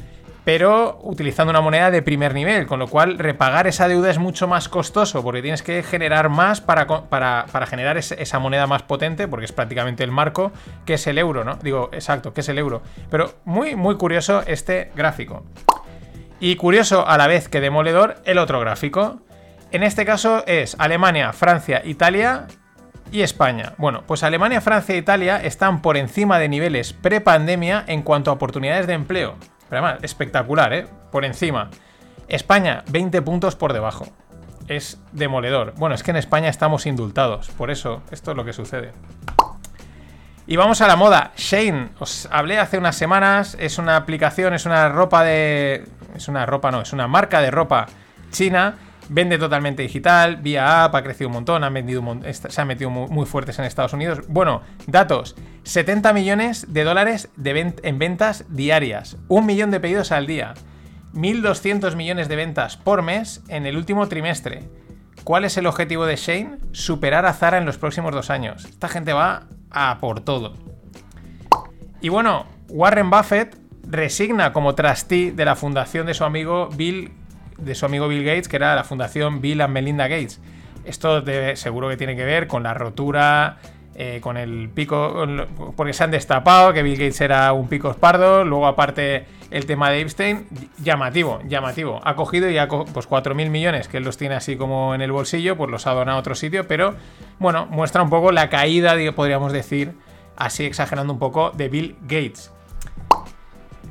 pero 0.44 0.99
utilizando 1.03 1.50
una 1.50 1.61
moneda 1.61 1.91
de 1.91 2.03
primer 2.03 2.35
nivel, 2.35 2.67
con 2.67 2.79
lo 2.79 2.89
cual 2.89 3.19
repagar 3.19 3.67
esa 3.67 3.87
deuda 3.87 4.11
es 4.11 4.19
mucho 4.19 4.49
más 4.49 4.69
costoso, 4.69 5.23
porque 5.23 5.43
tienes 5.43 5.62
que 5.62 5.83
generar 5.83 6.29
más 6.29 6.61
para, 6.61 6.87
para, 6.87 7.67
generar 7.67 7.97
esa 7.97 8.39
moneda 8.39 8.67
más 8.67 8.83
potente, 8.83 9.29
porque 9.29 9.44
es 9.44 9.53
prácticamente 9.53 10.03
el 10.03 10.11
marco, 10.11 10.53
que 10.85 10.94
es 10.94 11.06
el 11.06 11.19
euro, 11.19 11.44
¿no? 11.44 11.56
Digo, 11.62 11.91
exacto, 11.93 12.33
que 12.33 12.41
es 12.41 12.49
el 12.49 12.59
euro. 12.59 12.83
Pero 13.11 13.35
muy, 13.44 13.77
muy 13.77 13.97
curioso 13.97 14.43
este 14.47 14.91
gráfico. 14.97 15.44
Y 16.41 16.56
curioso 16.56 17.06
a 17.06 17.17
la 17.19 17.29
vez 17.29 17.49
que 17.49 17.61
demoledor 17.61 18.17
el 18.25 18.39
otro 18.39 18.59
gráfico. 18.59 19.21
En 19.71 19.85
este 19.85 20.05
caso 20.05 20.44
es 20.47 20.75
Alemania, 20.79 21.33
Francia, 21.33 21.83
Italia 21.85 22.49
y 23.12 23.23
España. 23.23 23.75
Bueno, 23.79 24.03
pues 24.06 24.25
Alemania, 24.25 24.61
Francia 24.61 24.94
e 24.97 24.99
Italia 24.99 25.41
están 25.43 25.83
por 25.83 25.97
encima 25.97 26.41
de 26.41 26.49
niveles 26.49 26.94
pre-pandemia 26.94 27.85
en 27.87 28.03
cuanto 28.03 28.31
a 28.31 28.35
oportunidades 28.35 28.89
de 28.89 28.94
empleo. 28.94 29.37
Espectacular, 30.02 30.72
¿eh? 30.72 30.86
Por 31.10 31.24
encima. 31.24 31.70
España, 32.28 32.84
20 32.90 33.22
puntos 33.22 33.56
por 33.56 33.72
debajo. 33.72 34.06
Es 34.69 35.00
demoledor. 35.12 35.74
Bueno, 35.76 35.94
es 35.94 36.02
que 36.02 36.10
en 36.10 36.19
España 36.19 36.48
estamos 36.48 36.86
indultados. 36.86 37.50
Por 37.50 37.70
eso, 37.70 38.02
esto 38.10 38.30
es 38.30 38.36
lo 38.36 38.44
que 38.44 38.52
sucede. 38.52 38.92
Y 40.46 40.56
vamos 40.56 40.80
a 40.80 40.88
la 40.88 40.96
moda. 40.96 41.32
Shane, 41.36 41.90
os 41.98 42.28
hablé 42.30 42.58
hace 42.58 42.78
unas 42.78 42.96
semanas. 42.96 43.56
Es 43.58 43.78
una 43.78 43.96
aplicación, 43.96 44.54
es 44.54 44.66
una 44.66 44.88
ropa 44.88 45.24
de. 45.24 45.84
Es 46.14 46.28
una 46.28 46.46
ropa, 46.46 46.70
no, 46.70 46.82
es 46.82 46.92
una 46.92 47.08
marca 47.08 47.40
de 47.40 47.50
ropa 47.50 47.86
china 48.30 48.76
Vende 49.08 49.38
totalmente 49.38 49.82
digital, 49.82 50.37
vía 50.37 50.84
app, 50.84 50.94
ha 50.94 51.02
crecido 51.02 51.28
un 51.28 51.34
montón, 51.34 51.64
han 51.64 51.75
vendido 51.75 52.02
se 52.32 52.60
han 52.60 52.69
metido 52.69 52.90
muy, 52.90 53.26
fuertes 53.26 53.58
en 53.58 53.64
Estados 53.64 53.93
Unidos. 53.93 54.20
Bueno, 54.28 54.62
datos: 54.87 55.37
70 55.64 56.12
millones 56.12 56.72
de 56.72 56.84
dólares 56.84 57.31
en 57.44 57.99
ventas 57.99 58.44
diarias, 58.49 59.16
un 59.28 59.46
millón 59.46 59.70
de 59.70 59.81
pedidos 59.81 60.12
al 60.12 60.26
día, 60.26 60.54
1.200 61.14 61.94
millones 61.96 62.28
de 62.28 62.37
ventas 62.37 62.76
por 62.76 63.02
mes 63.02 63.43
en 63.49 63.66
el 63.66 63.76
último 63.76 64.08
trimestre. 64.08 64.69
¿Cuál 65.25 65.44
es 65.44 65.56
el 65.56 65.66
objetivo 65.66 66.06
de 66.06 66.16
Shane? 66.16 66.58
Superar 66.72 67.26
a 67.26 67.32
Zara 67.32 67.58
en 67.58 67.66
los 67.66 67.78
próximos 67.78 68.12
dos 68.12 68.31
años. 68.31 68.64
Esta 68.64 68.88
gente 68.88 69.12
va 69.12 69.46
a 69.70 69.98
por 69.98 70.20
todo. 70.20 70.55
Y 72.00 72.08
bueno, 72.08 72.46
Warren 72.69 73.10
Buffett 73.10 73.56
resigna 73.87 74.52
como 74.52 74.75
trustee 74.75 75.31
de 75.32 75.44
la 75.44 75.55
fundación 75.55 76.06
de 76.06 76.14
su 76.14 76.25
amigo 76.25 76.69
Bill 76.74 77.12
de 77.59 77.75
su 77.75 77.87
amigo 77.87 78.09
Bill 78.09 78.25
Gates, 78.25 78.49
que 78.49 78.56
era 78.56 78.75
la 78.75 78.85
fundación 78.85 79.41
Bill 79.41 79.61
and 79.61 79.73
Melinda 79.73 80.09
Gates. 80.09 80.41
Esto 80.85 81.23
seguro 81.55 81.89
que 81.89 81.97
tiene 81.97 82.17
que 82.17 82.25
ver 82.25 82.47
con 82.47 82.63
la 82.63 82.75
rotura, 82.75 83.59
eh, 83.94 84.21
con 84.23 84.39
el 84.39 84.71
pico, 84.71 85.27
porque 85.77 85.93
se 85.93 86.03
han 86.03 86.11
destapado 86.11 86.73
que 86.73 86.82
Bill 86.82 86.97
Gates 86.97 87.21
era 87.21 87.53
un 87.53 87.69
pico 87.69 87.91
espardo, 87.91 88.43
luego 88.43 88.67
aparte 88.67 89.27
el 89.51 89.67
tema 89.67 89.91
de 89.91 90.01
Epstein, 90.01 90.47
llamativo, 90.82 91.41
llamativo. 91.47 92.01
Ha 92.03 92.17
cogido 92.17 92.49
y 92.49 92.56
ha 92.56 92.69
pues 92.69 93.06
4.000 93.06 93.51
millones, 93.51 93.89
que 93.89 93.99
él 93.99 94.05
los 94.05 94.17
tiene 94.17 94.35
así 94.35 94.56
como 94.56 94.94
en 94.94 95.03
el 95.03 95.13
bolsillo, 95.13 95.59
pues 95.59 95.71
los 95.71 95.87
ha 95.87 95.93
donado 95.93 96.17
a 96.17 96.21
otro 96.21 96.35
sitio, 96.35 96.67
pero 96.67 96.94
bueno, 97.39 97.67
muestra 97.67 98.03
un 98.03 98.09
poco 98.09 98.32
la 98.32 98.49
caída, 98.49 98.94
podríamos 99.15 99.53
decir, 99.53 99.93
así 100.37 100.65
exagerando 100.65 101.13
un 101.13 101.19
poco, 101.19 101.51
de 101.51 101.69
Bill 101.69 101.97
Gates. 102.01 102.51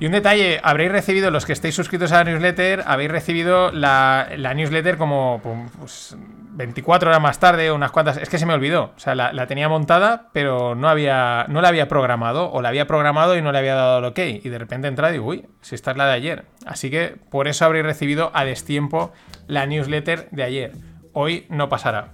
Y 0.01 0.07
un 0.07 0.13
detalle, 0.13 0.59
habréis 0.63 0.91
recibido, 0.91 1.29
los 1.29 1.45
que 1.45 1.53
estéis 1.53 1.75
suscritos 1.75 2.11
a 2.11 2.23
la 2.23 2.31
newsletter, 2.31 2.81
habéis 2.87 3.11
recibido 3.11 3.71
la, 3.71 4.27
newsletter 4.55 4.97
como 4.97 5.39
pues, 5.79 6.17
24 6.53 7.11
horas 7.11 7.21
más 7.21 7.39
tarde, 7.39 7.71
unas 7.71 7.91
cuantas. 7.91 8.17
Es 8.17 8.27
que 8.27 8.39
se 8.39 8.47
me 8.47 8.55
olvidó. 8.55 8.93
O 8.95 8.99
sea, 8.99 9.13
la, 9.13 9.45
tenía 9.45 9.69
montada, 9.69 10.29
pero 10.33 10.73
no, 10.73 10.89
había, 10.89 11.45
no 11.49 11.61
la 11.61 11.67
había 11.67 11.87
programado, 11.87 12.51
o 12.51 12.63
la 12.63 12.69
había 12.69 12.87
programado 12.87 13.37
y 13.37 13.43
no 13.43 13.51
le 13.51 13.59
había 13.59 13.75
dado 13.75 13.99
el 13.99 14.05
ok. 14.05 14.17
Y 14.43 14.49
de 14.49 14.57
repente 14.57 14.87
entra 14.87 15.09
y 15.09 15.13
digo, 15.13 15.27
uy, 15.27 15.45
si 15.61 15.75
esta 15.75 15.91
es 15.91 15.97
la 15.97 16.07
de 16.07 16.13
ayer. 16.13 16.45
Así 16.65 16.89
que 16.89 17.17
por 17.29 17.47
eso 17.47 17.65
habréis 17.65 17.85
recibido 17.85 18.31
a 18.33 18.43
destiempo 18.43 19.13
la 19.45 19.67
newsletter 19.67 20.29
de 20.31 20.41
ayer. 20.41 20.71
Hoy 21.13 21.45
no 21.49 21.69
pasará. 21.69 22.13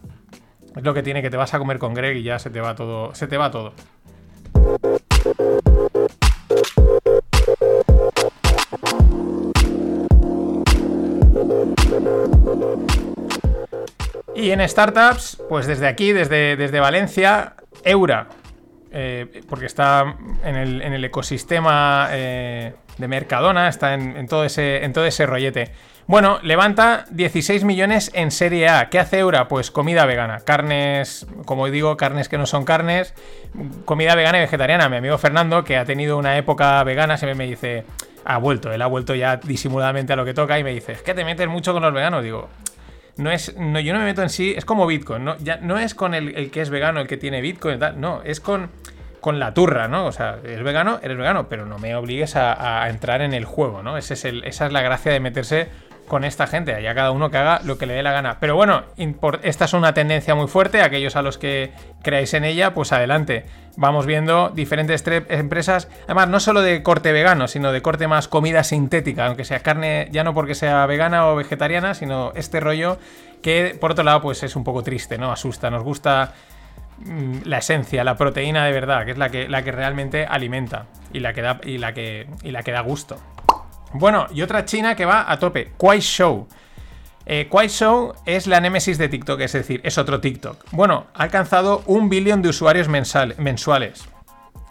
Es 0.76 0.84
lo 0.84 0.94
que 0.94 1.04
tiene 1.04 1.22
que 1.22 1.30
te 1.30 1.38
vas 1.38 1.54
a 1.54 1.58
comer 1.58 1.80
con 1.80 1.94
Greg 1.94 2.18
y 2.18 2.24
ya 2.24 2.38
se 2.38 2.50
te 2.50 2.60
va 2.60 2.76
todo. 2.76 3.16
Se 3.16 3.28
te 3.28 3.38
va 3.38 3.50
todo. 3.50 3.74
Y 14.38 14.52
en 14.52 14.70
startups, 14.70 15.42
pues 15.50 15.66
desde 15.66 15.88
aquí, 15.88 16.14
desde, 16.14 16.56
desde 16.56 16.80
Valencia, 16.80 17.56
Eura, 17.84 18.28
eh, 18.92 19.42
porque 19.50 19.66
está 19.66 20.16
en 20.44 20.56
el, 20.56 21.04
ecosistema 21.04 22.10
eh, 22.12 22.76
de 23.00 23.08
Mercadona, 23.08 23.68
está 23.68 23.96
en, 23.96 24.28
todo 24.28 24.46
ese, 24.46 24.86
en 24.86 24.94
todo 24.94 25.08
ese 25.08 25.26
rollete. 25.26 25.72
Bueno, 26.06 26.38
levanta 26.44 27.06
16 27.10 27.64
millones 27.64 28.12
en 28.14 28.30
Serie 28.30 28.70
A. 28.70 28.90
¿Qué 28.90 29.00
hace 29.00 29.18
Eura? 29.18 29.48
Pues 29.48 29.72
comida 29.72 30.06
vegana. 30.06 30.42
Carnes, 30.42 31.26
como 31.46 31.68
digo, 31.72 31.98
carnes 31.98 32.30
que 32.30 32.38
no 32.38 32.46
son 32.46 32.64
carnes. 32.64 33.16
Comida 33.86 34.14
vegana 34.14 34.38
y 34.38 34.42
vegetariana. 34.42 34.88
Mi 34.88 34.98
amigo 34.98 35.18
Fernando, 35.18 35.64
que 35.64 35.78
ha 35.78 35.86
tenido 35.86 36.16
una 36.16 36.38
época 36.38 36.84
vegana, 36.84 37.18
siempre 37.18 37.34
me 37.34 37.48
dice, 37.48 37.86
ha 38.24 38.38
vuelto, 38.38 38.72
él 38.72 38.84
ha 38.84 38.88
vuelto 38.88 39.16
ya 39.16 39.38
disimuladamente 39.38 40.14
a 40.14 40.16
lo 40.16 40.26
que 40.26 40.36
toca 40.36 40.60
y 40.60 40.64
me 40.64 40.74
dice, 40.74 40.92
es 40.92 41.02
que 41.02 41.16
te 41.16 41.26
metes 41.26 41.48
mucho 41.48 41.74
con 41.74 41.82
los 41.82 41.92
veganos. 41.92 42.24
Digo, 42.24 42.50
no 43.18 43.32
es, 43.32 43.56
no, 43.58 43.80
yo 43.80 43.94
no 43.94 44.00
me 44.00 44.06
meto 44.06 44.22
en 44.22 44.30
sí, 44.30 44.54
es 44.56 44.66
como 44.66 44.86
Bitcoin, 44.88 45.26
no, 45.26 45.38
ya, 45.38 45.58
no 45.58 45.78
es 45.78 45.96
con 45.96 46.14
el, 46.14 46.36
el 46.36 46.52
que 46.52 46.62
es 46.62 46.70
vegano 46.70 47.00
el 47.00 47.08
que 47.08 47.18
tiene 47.18 47.42
Bitcoin, 47.42 47.80
tal, 47.80 48.00
no, 48.00 48.22
es 48.24 48.40
con, 48.40 48.70
con 49.20 49.40
la 49.40 49.54
turra, 49.54 49.88
¿no? 49.88 50.06
O 50.06 50.12
sea, 50.12 50.38
eres 50.44 50.64
vegano, 50.64 51.00
eres 51.02 51.18
vegano, 51.18 51.50
pero 51.50 51.66
no 51.66 51.80
me 51.80 51.96
obligues 51.96 52.36
a, 52.36 52.88
entrar 52.90 53.22
en 53.22 53.34
el 53.34 53.46
juego, 53.46 53.84
¿no? 53.84 53.98
Es 53.98 54.24
el, 54.24 54.44
esa 54.44 54.68
es 54.68 54.72
la 54.72 54.82
gracia 54.82 55.12
de 55.12 55.20
meterse 55.20 55.68
con 56.08 56.24
esta 56.24 56.48
gente, 56.48 56.74
allá 56.74 56.96
cada 56.96 57.12
uno 57.12 57.30
que 57.30 57.38
haga 57.38 57.62
lo 57.64 57.78
que 57.78 57.86
le 57.86 57.94
dé 57.94 58.04
la 58.04 58.12
gana. 58.12 58.38
Pero 58.40 58.56
bueno, 58.56 58.84
esta 59.44 59.66
es 59.66 59.74
una 59.74 59.94
tendencia 59.94 60.36
muy 60.36 60.48
fuerte, 60.48 60.82
aquellos 60.82 61.16
a 61.16 61.22
los 61.22 61.38
que 61.38 61.72
creáis 62.02 62.34
en 62.34 62.46
ella, 62.46 62.74
pues 62.74 62.92
adelante. 62.92 63.46
Vamos 63.76 64.06
viendo 64.06 64.50
diferentes 64.50 65.04
empresas, 65.30 65.88
además 66.06 66.30
no 66.30 66.40
solo 66.40 66.62
de 66.62 66.82
corte 66.82 67.12
vegano, 67.12 67.48
sino 67.48 67.72
de 67.72 67.82
corte 67.82 68.08
más 68.08 68.28
comida 68.28 68.64
sintética, 68.64 69.28
aunque 69.28 69.46
sea 69.46 69.60
carne, 69.60 70.08
ya 70.12 70.24
no 70.24 70.34
porque 70.34 70.56
sea 70.56 70.86
vegana 70.88 71.28
o 71.28 71.36
vegetariana, 71.36 71.94
sino 71.94 72.32
este 72.36 72.60
rollo 72.60 72.98
que 73.42 73.78
por 73.80 73.92
otro 73.92 74.04
lado 74.04 74.22
pues 74.22 74.42
es 74.42 74.56
un 74.56 74.64
poco 74.64 74.82
triste, 74.82 75.18
¿no? 75.18 75.32
Asusta, 75.32 75.70
nos 75.70 75.84
gusta 75.84 76.34
mm, 77.06 77.42
la 77.44 77.60
esencia, 77.60 78.04
la 78.04 78.16
proteína 78.16 78.66
de 78.66 78.72
verdad, 78.72 79.06
que 79.06 79.12
es 79.12 79.18
la 79.18 79.30
que, 79.30 79.48
la 79.48 79.64
que 79.64 79.72
realmente 79.72 80.26
alimenta 80.26 80.88
y 81.14 81.20
la 81.20 81.34
que 81.34 81.42
da, 81.44 81.60
y 81.64 81.78
la 81.78 81.94
que, 81.94 82.28
y 82.42 82.52
la 82.52 82.64
que 82.64 82.72
da 82.72 82.82
gusto. 82.82 83.20
Bueno, 83.94 84.28
y 84.34 84.42
otra 84.42 84.66
china 84.66 84.96
que 84.96 85.06
va 85.06 85.32
a 85.32 85.40
tope, 85.40 85.72
Kuaishou. 85.78 86.48
Eh, 87.26 87.48
Kuaishou 87.50 88.14
es 88.26 88.48
la 88.48 88.62
némesis 88.62 88.98
de 88.98 89.10
TikTok, 89.10 89.42
es 89.42 89.54
decir, 89.54 89.82
es 89.84 89.98
otro 89.98 90.22
TikTok. 90.22 90.66
Bueno, 90.72 91.08
ha 91.14 91.24
alcanzado 91.24 91.84
un 91.86 92.10
billón 92.10 92.42
de 92.42 92.50
usuarios 92.50 92.88
mensuales. 92.88 94.08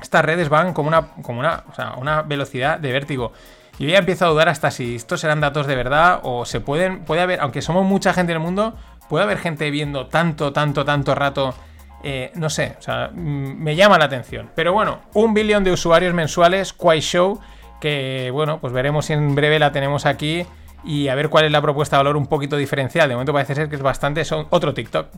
Estas 0.00 0.24
redes 0.24 0.48
van 0.48 0.72
como 0.72 0.88
una, 0.88 1.08
como 1.22 1.40
una, 1.40 1.64
una 1.98 2.22
velocidad 2.22 2.78
de 2.78 2.92
vértigo. 2.92 3.32
Y 3.78 3.88
ya 3.88 3.98
empiezo 3.98 4.26
a 4.26 4.28
dudar 4.28 4.48
hasta 4.48 4.70
si 4.70 4.96
estos 4.96 5.20
serán 5.20 5.40
datos 5.40 5.66
de 5.66 5.76
verdad 5.76 6.20
o 6.22 6.46
se 6.46 6.60
pueden, 6.60 7.04
puede 7.04 7.20
haber, 7.20 7.40
aunque 7.40 7.60
somos 7.60 7.84
mucha 7.84 8.14
gente 8.14 8.32
en 8.32 8.38
el 8.38 8.42
mundo, 8.42 8.74
puede 9.08 9.24
haber 9.24 9.38
gente 9.38 9.70
viendo 9.70 10.06
tanto, 10.06 10.52
tanto, 10.52 10.84
tanto 10.84 11.14
rato. 11.14 11.54
Eh, 12.02 12.30
no 12.34 12.48
sé, 12.48 12.76
o 12.78 12.82
sea, 12.82 13.10
mm, 13.12 13.62
me 13.62 13.76
llama 13.76 13.98
la 13.98 14.06
atención. 14.06 14.50
Pero 14.54 14.72
bueno, 14.72 15.00
un 15.14 15.34
billón 15.34 15.64
de 15.64 15.72
usuarios 15.72 16.14
mensuales, 16.14 16.72
Kuaishou 16.72 17.40
que 17.80 18.30
bueno, 18.32 18.60
pues 18.60 18.72
veremos 18.72 19.06
si 19.06 19.12
en 19.12 19.34
breve 19.34 19.58
la 19.58 19.72
tenemos 19.72 20.06
aquí 20.06 20.46
y 20.84 21.08
a 21.08 21.14
ver 21.14 21.28
cuál 21.28 21.44
es 21.44 21.52
la 21.52 21.60
propuesta 21.60 21.96
de 21.96 22.04
valor 22.04 22.16
un 22.16 22.26
poquito 22.26 22.56
diferencial. 22.56 23.08
De 23.08 23.14
momento 23.14 23.32
parece 23.32 23.54
ser 23.54 23.68
que 23.68 23.76
es 23.76 23.82
bastante 23.82 24.24
son 24.24 24.46
otro 24.50 24.72
TikTok. 24.72 25.08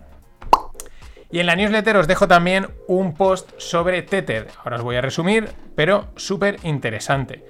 Y 1.31 1.41
en 1.41 1.47
la 1.47 1.57
newsletter 1.57 1.97
os 1.97 2.07
dejo 2.07 2.27
también 2.27 2.69
un 2.87 3.15
post 3.15 3.51
sobre 3.59 4.01
Tether. 4.03 4.49
Ahora 4.65 4.77
os 4.77 4.83
voy 4.83 4.97
a 4.97 5.03
resumir, 5.03 5.51
pero 5.77 6.07
súper 6.17 6.57
interesante. 6.63 7.45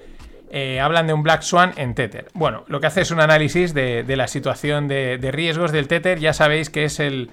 Eh, 0.51 0.79
hablan 0.79 1.07
de 1.07 1.13
un 1.13 1.23
Black 1.23 1.43
Swan 1.43 1.73
en 1.77 1.95
Tether. 1.95 2.27
Bueno, 2.33 2.65
lo 2.67 2.81
que 2.81 2.87
hace 2.87 3.01
es 3.01 3.11
un 3.11 3.21
análisis 3.21 3.73
de, 3.73 4.03
la 4.07 4.27
situación 4.27 4.87
de, 4.87 5.17
riesgos 5.31 5.71
del 5.71 5.87
Tether. 5.87 6.19
Ya 6.19 6.33
sabéis 6.33 6.69
que 6.69 6.83
es 6.83 6.99
el, 6.99 7.29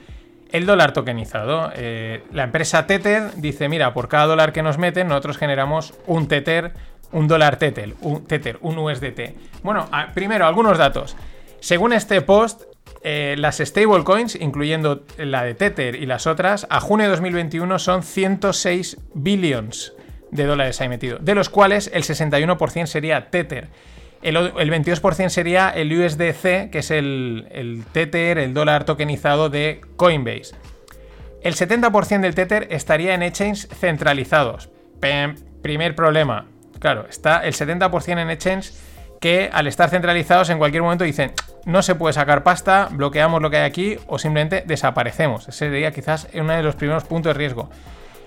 dólar 0.53 0.93
tokenizado. 0.93 1.73
Eh, 1.75 2.23
la 2.33 2.45
empresa 2.45 2.87
Tether 2.87 3.33
dice, 3.37 3.69
mira, 3.69 3.93
por 3.93 4.09
cada 4.09 4.27
dólar 4.27 4.53
que 4.53 4.63
nos 4.63 4.79
meten, 4.79 5.09
nosotros 5.09 5.39
generamos 5.39 5.95
un 6.07 6.29
Tether 6.29 6.75
un 7.13 7.29
dólar 7.29 7.59
Tether, 7.59 7.95
un, 8.01 8.25
tether, 8.25 8.59
un 8.61 8.79
USDT. 8.79 9.35
Bueno, 9.63 9.89
primero, 10.15 10.47
algunos 10.47 10.79
datos. 10.79 11.17
Según 11.61 11.93
este 11.93 12.21
post, 12.23 12.63
eh, 13.03 13.37
las 13.39 13.59
stablecoins, 13.59 14.35
incluyendo 14.37 15.05
la 15.19 15.45
de 15.45 15.55
Tether 15.55 15.95
y 15.95 16.07
las 16.07 16.27
otras, 16.27 16.67
a 16.71 16.81
junio 16.81 17.07
de 17.07 17.11
2021 17.11 17.79
son 17.79 18.03
106 18.03 18.99
billions 19.15 19.93
de 20.31 20.45
dólares 20.45 20.81
ahí 20.81 20.89
metido, 20.89 21.19
de 21.19 21.35
los 21.35 21.49
cuales 21.49 21.91
el 21.95 22.03
61% 22.03 22.87
sería 22.87 23.31
Tether. 23.31 23.69
El, 24.23 24.37
22% 24.37 25.29
sería 25.29 25.71
el 25.71 25.93
USDC, 25.93 26.71
que 26.71 26.79
es 26.79 26.91
el, 26.91 27.47
el 27.53 27.85
Tether, 27.93 28.39
el 28.39 28.55
dólar 28.55 28.85
tokenizado 28.85 29.51
de 29.51 29.81
Coinbase. 29.97 30.57
El 31.43 31.55
70% 31.55 32.21
del 32.21 32.35
Tether 32.35 32.67
estaría 32.71 33.15
en 33.15 33.23
exchanges 33.23 33.69
centralizados. 33.69 34.69
primer 35.63 35.95
problema, 35.95 36.47
Claro, 36.79 37.07
está 37.09 37.39
el 37.39 37.55
70% 37.55 38.21
en 38.21 38.31
exchange 38.31 38.73
que 39.21 39.51
al 39.53 39.67
estar 39.67 39.89
centralizados 39.91 40.51
en 40.51 40.59
cualquier 40.59 40.83
momento 40.83 41.05
dicen 41.05 41.33
no 41.65 41.83
se 41.83 41.95
puede 41.95 42.13
sacar 42.13 42.43
pasta, 42.43 42.89
bloqueamos 42.91 43.43
lo 43.43 43.51
que 43.51 43.57
hay 43.59 43.65
aquí 43.65 43.99
o 44.07 44.19
simplemente 44.19 44.63
desaparecemos. 44.67 45.49
Ese 45.49 45.71
sería 45.71 45.91
quizás 45.91 46.29
uno 46.35 46.53
de 46.53 46.63
los 46.63 46.77
primeros 46.77 47.05
puntos 47.05 47.31
de 47.31 47.39
riesgo. 47.39 47.71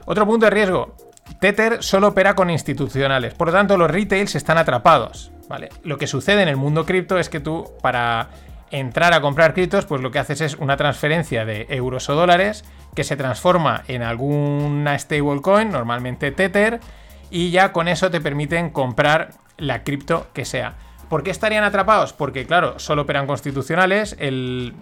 Otro 0.05 0.25
punto 0.25 0.45
de 0.45 0.49
riesgo, 0.49 0.95
Tether 1.39 1.81
solo 1.81 2.09
opera 2.09 2.35
con 2.35 2.49
institucionales, 2.49 3.33
por 3.33 3.47
lo 3.47 3.53
tanto 3.53 3.77
los 3.77 3.89
retails 3.89 4.35
están 4.35 4.57
atrapados. 4.57 5.31
¿vale? 5.47 5.69
Lo 5.83 5.97
que 5.97 6.07
sucede 6.07 6.41
en 6.41 6.49
el 6.49 6.57
mundo 6.57 6.85
cripto 6.85 7.17
es 7.17 7.29
que 7.29 7.39
tú 7.39 7.71
para 7.81 8.29
entrar 8.71 9.13
a 9.13 9.21
comprar 9.21 9.53
criptos, 9.53 9.85
pues 9.85 10.01
lo 10.01 10.11
que 10.11 10.19
haces 10.19 10.41
es 10.41 10.55
una 10.55 10.77
transferencia 10.77 11.45
de 11.45 11.65
euros 11.69 12.09
o 12.09 12.15
dólares 12.15 12.63
que 12.93 13.03
se 13.03 13.17
transforma 13.17 13.83
en 13.87 14.03
alguna 14.03 14.97
stablecoin, 14.97 15.71
normalmente 15.71 16.31
Tether, 16.31 16.79
y 17.29 17.51
ya 17.51 17.71
con 17.71 17.87
eso 17.87 18.09
te 18.11 18.21
permiten 18.21 18.69
comprar 18.69 19.31
la 19.57 19.83
cripto 19.83 20.27
que 20.33 20.45
sea. 20.45 20.75
¿Por 21.09 21.23
qué 21.23 21.31
estarían 21.31 21.63
atrapados? 21.63 22.13
Porque, 22.13 22.45
claro, 22.45 22.79
solo 22.79 23.03
operan 23.03 23.27
constitucionales. 23.27 24.15
El, 24.19 24.75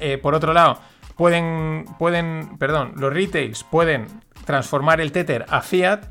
eh, 0.00 0.18
por 0.18 0.34
otro 0.34 0.52
lado, 0.52 0.78
pueden, 1.16 1.84
pueden, 1.98 2.58
perdón, 2.58 2.94
los 2.96 3.12
retails 3.12 3.64
pueden 3.64 4.06
transformar 4.44 5.00
el 5.00 5.12
Tether 5.12 5.46
a 5.48 5.62
fiat 5.62 6.04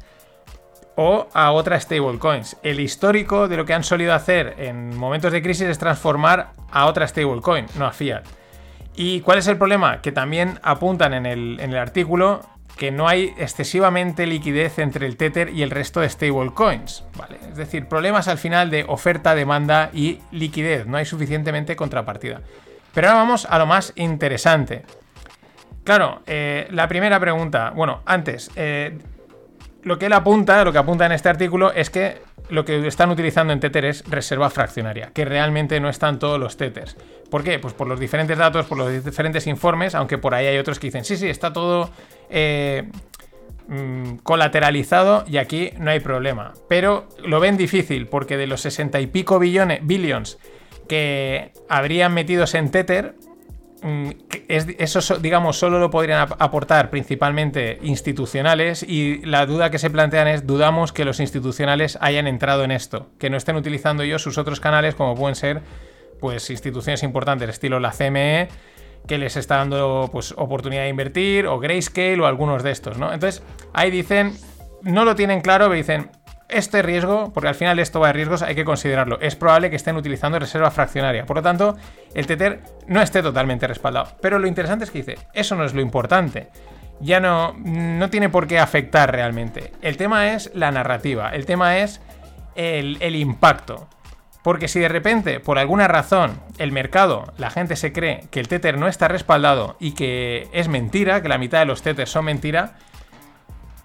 o 0.95 1.27
a 1.33 1.51
otra 1.51 1.79
stablecoins. 1.79 2.57
El 2.63 2.79
histórico 2.79 3.47
de 3.47 3.57
lo 3.57 3.65
que 3.65 3.73
han 3.73 3.83
solido 3.83 4.13
hacer 4.13 4.55
en 4.57 4.97
momentos 4.97 5.31
de 5.31 5.41
crisis 5.41 5.67
es 5.67 5.79
transformar 5.79 6.51
a 6.71 6.85
otra 6.85 7.07
stablecoin, 7.07 7.65
no 7.77 7.85
a 7.85 7.91
fiat. 7.91 8.23
¿Y 8.95 9.21
cuál 9.21 9.37
es 9.37 9.47
el 9.47 9.57
problema? 9.57 10.01
Que 10.01 10.11
también 10.11 10.59
apuntan 10.61 11.13
en 11.13 11.25
el, 11.25 11.57
en 11.61 11.71
el 11.71 11.77
artículo 11.77 12.41
que 12.77 12.91
no 12.91 13.07
hay 13.07 13.33
excesivamente 13.37 14.25
liquidez 14.25 14.79
entre 14.79 15.05
el 15.05 15.17
Tether 15.17 15.49
y 15.49 15.63
el 15.63 15.69
resto 15.69 15.99
de 15.99 16.09
stablecoins. 16.09 17.03
¿vale? 17.17 17.37
Es 17.49 17.57
decir, 17.57 17.87
problemas 17.87 18.27
al 18.27 18.37
final 18.37 18.69
de 18.69 18.85
oferta, 18.87 19.35
demanda 19.35 19.89
y 19.93 20.19
liquidez. 20.31 20.85
No 20.85 20.97
hay 20.97 21.05
suficientemente 21.05 21.75
contrapartida. 21.75 22.41
Pero 22.93 23.07
ahora 23.07 23.19
vamos 23.19 23.45
a 23.49 23.57
lo 23.59 23.65
más 23.65 23.93
interesante. 23.95 24.83
Claro, 25.83 26.21
eh, 26.25 26.67
la 26.71 26.87
primera 26.87 27.19
pregunta. 27.19 27.71
Bueno, 27.71 28.01
antes, 28.05 28.49
eh, 28.55 28.97
lo 29.83 29.97
que 29.97 30.07
él 30.07 30.13
apunta, 30.13 30.63
lo 30.63 30.71
que 30.71 30.77
apunta 30.77 31.05
en 31.05 31.11
este 31.11 31.29
artículo 31.29 31.71
es 31.71 31.89
que 31.89 32.21
lo 32.49 32.65
que 32.65 32.85
están 32.87 33.09
utilizando 33.09 33.53
en 33.53 33.59
Tether 33.59 33.85
es 33.85 34.03
reserva 34.09 34.49
fraccionaria, 34.49 35.11
que 35.13 35.25
realmente 35.25 35.79
no 35.79 35.89
están 35.89 36.19
todos 36.19 36.39
los 36.39 36.57
Tethers. 36.57 36.95
¿Por 37.29 37.43
qué? 37.43 37.59
Pues 37.59 37.73
por 37.73 37.87
los 37.87 37.99
diferentes 37.99 38.37
datos, 38.37 38.65
por 38.65 38.77
los 38.77 39.03
diferentes 39.03 39.47
informes, 39.47 39.95
aunque 39.95 40.17
por 40.17 40.33
ahí 40.33 40.47
hay 40.47 40.57
otros 40.57 40.79
que 40.79 40.87
dicen, 40.87 41.05
sí, 41.05 41.15
sí, 41.15 41.29
está 41.29 41.53
todo 41.53 41.91
eh, 42.29 42.89
mm, 43.67 44.17
colateralizado 44.23 45.23
y 45.27 45.37
aquí 45.37 45.71
no 45.77 45.91
hay 45.91 45.99
problema. 45.99 46.53
Pero 46.67 47.07
lo 47.23 47.39
ven 47.39 47.57
difícil 47.57 48.07
porque 48.07 48.37
de 48.37 48.47
los 48.47 48.61
60 48.61 48.99
y 48.99 49.07
pico 49.07 49.39
billones, 49.39 49.79
billions 49.83 50.39
que 50.87 51.53
habrían 51.69 52.13
metidos 52.13 52.55
en 52.55 52.71
Tether, 52.71 53.13
mm, 53.81 54.09
eso, 54.47 55.17
digamos, 55.17 55.57
solo 55.57 55.79
lo 55.79 55.89
podrían 55.89 56.27
aportar 56.39 56.89
principalmente 56.89 57.79
institucionales 57.81 58.83
y 58.83 59.21
la 59.25 59.45
duda 59.45 59.69
que 59.69 59.79
se 59.79 59.89
plantean 59.89 60.27
es, 60.27 60.47
dudamos 60.47 60.91
que 60.91 61.05
los 61.05 61.19
institucionales 61.19 61.97
hayan 62.01 62.27
entrado 62.27 62.63
en 62.63 62.71
esto, 62.71 63.09
que 63.17 63.29
no 63.29 63.37
estén 63.37 63.55
utilizando 63.55 64.03
ellos 64.03 64.21
sus 64.21 64.37
otros 64.37 64.59
canales 64.59 64.95
como 64.95 65.15
pueden 65.15 65.35
ser 65.35 65.61
pues 66.19 66.49
instituciones 66.49 67.03
importantes, 67.03 67.49
estilo 67.49 67.79
la 67.79 67.91
CME, 67.91 68.49
que 69.07 69.17
les 69.17 69.37
está 69.37 69.57
dando 69.57 70.09
pues, 70.11 70.33
oportunidad 70.37 70.83
de 70.83 70.89
invertir, 70.89 71.47
o 71.47 71.59
Grayscale, 71.59 72.19
o 72.19 72.25
algunos 72.25 72.63
de 72.63 72.71
estos, 72.71 72.97
¿no? 72.97 73.13
Entonces, 73.13 73.43
ahí 73.73 73.89
dicen, 73.89 74.33
no 74.83 75.05
lo 75.05 75.15
tienen 75.15 75.41
claro, 75.41 75.65
pero 75.65 75.75
dicen, 75.75 76.11
este 76.49 76.81
riesgo, 76.81 77.31
porque 77.33 77.49
al 77.49 77.55
final 77.55 77.79
esto 77.79 77.99
va 77.99 78.07
de 78.07 78.13
riesgos, 78.13 78.41
hay 78.41 78.55
que 78.55 78.65
considerarlo. 78.65 79.19
Es 79.21 79.35
probable 79.35 79.69
que 79.69 79.75
estén 79.75 79.95
utilizando 79.95 80.39
reserva 80.39 80.71
fraccionaria. 80.71 81.25
Por 81.25 81.37
lo 81.37 81.43
tanto, 81.43 81.77
el 82.13 82.27
Tether 82.27 82.61
no 82.87 83.01
esté 83.01 83.21
totalmente 83.21 83.67
respaldado. 83.67 84.17
Pero 84.21 84.39
lo 84.39 84.47
interesante 84.47 84.85
es 84.85 84.91
que 84.91 84.99
dice, 84.99 85.17
eso 85.33 85.55
no 85.55 85.63
es 85.63 85.73
lo 85.73 85.81
importante. 85.81 86.49
Ya 86.99 87.19
no, 87.19 87.53
no 87.53 88.09
tiene 88.09 88.29
por 88.29 88.47
qué 88.47 88.59
afectar 88.59 89.11
realmente. 89.11 89.71
El 89.81 89.95
tema 89.95 90.33
es 90.33 90.51
la 90.53 90.71
narrativa. 90.71 91.29
El 91.29 91.45
tema 91.45 91.77
es 91.77 92.01
el, 92.55 92.97
el 92.99 93.15
impacto. 93.15 93.87
Porque 94.43 94.67
si 94.67 94.79
de 94.79 94.89
repente, 94.89 95.39
por 95.39 95.59
alguna 95.59 95.87
razón, 95.87 96.39
el 96.57 96.71
mercado, 96.71 97.33
la 97.37 97.49
gente 97.49 97.75
se 97.75 97.93
cree 97.93 98.23
que 98.31 98.39
el 98.39 98.47
Tether 98.47 98.77
no 98.77 98.87
está 98.87 99.07
respaldado 99.07 99.75
y 99.79 99.91
que 99.91 100.47
es 100.53 100.67
mentira, 100.69 101.21
que 101.21 101.29
la 101.29 101.37
mitad 101.37 101.59
de 101.59 101.65
los 101.65 101.81
Tethers 101.81 102.09
son 102.09 102.25
mentira, 102.25 102.75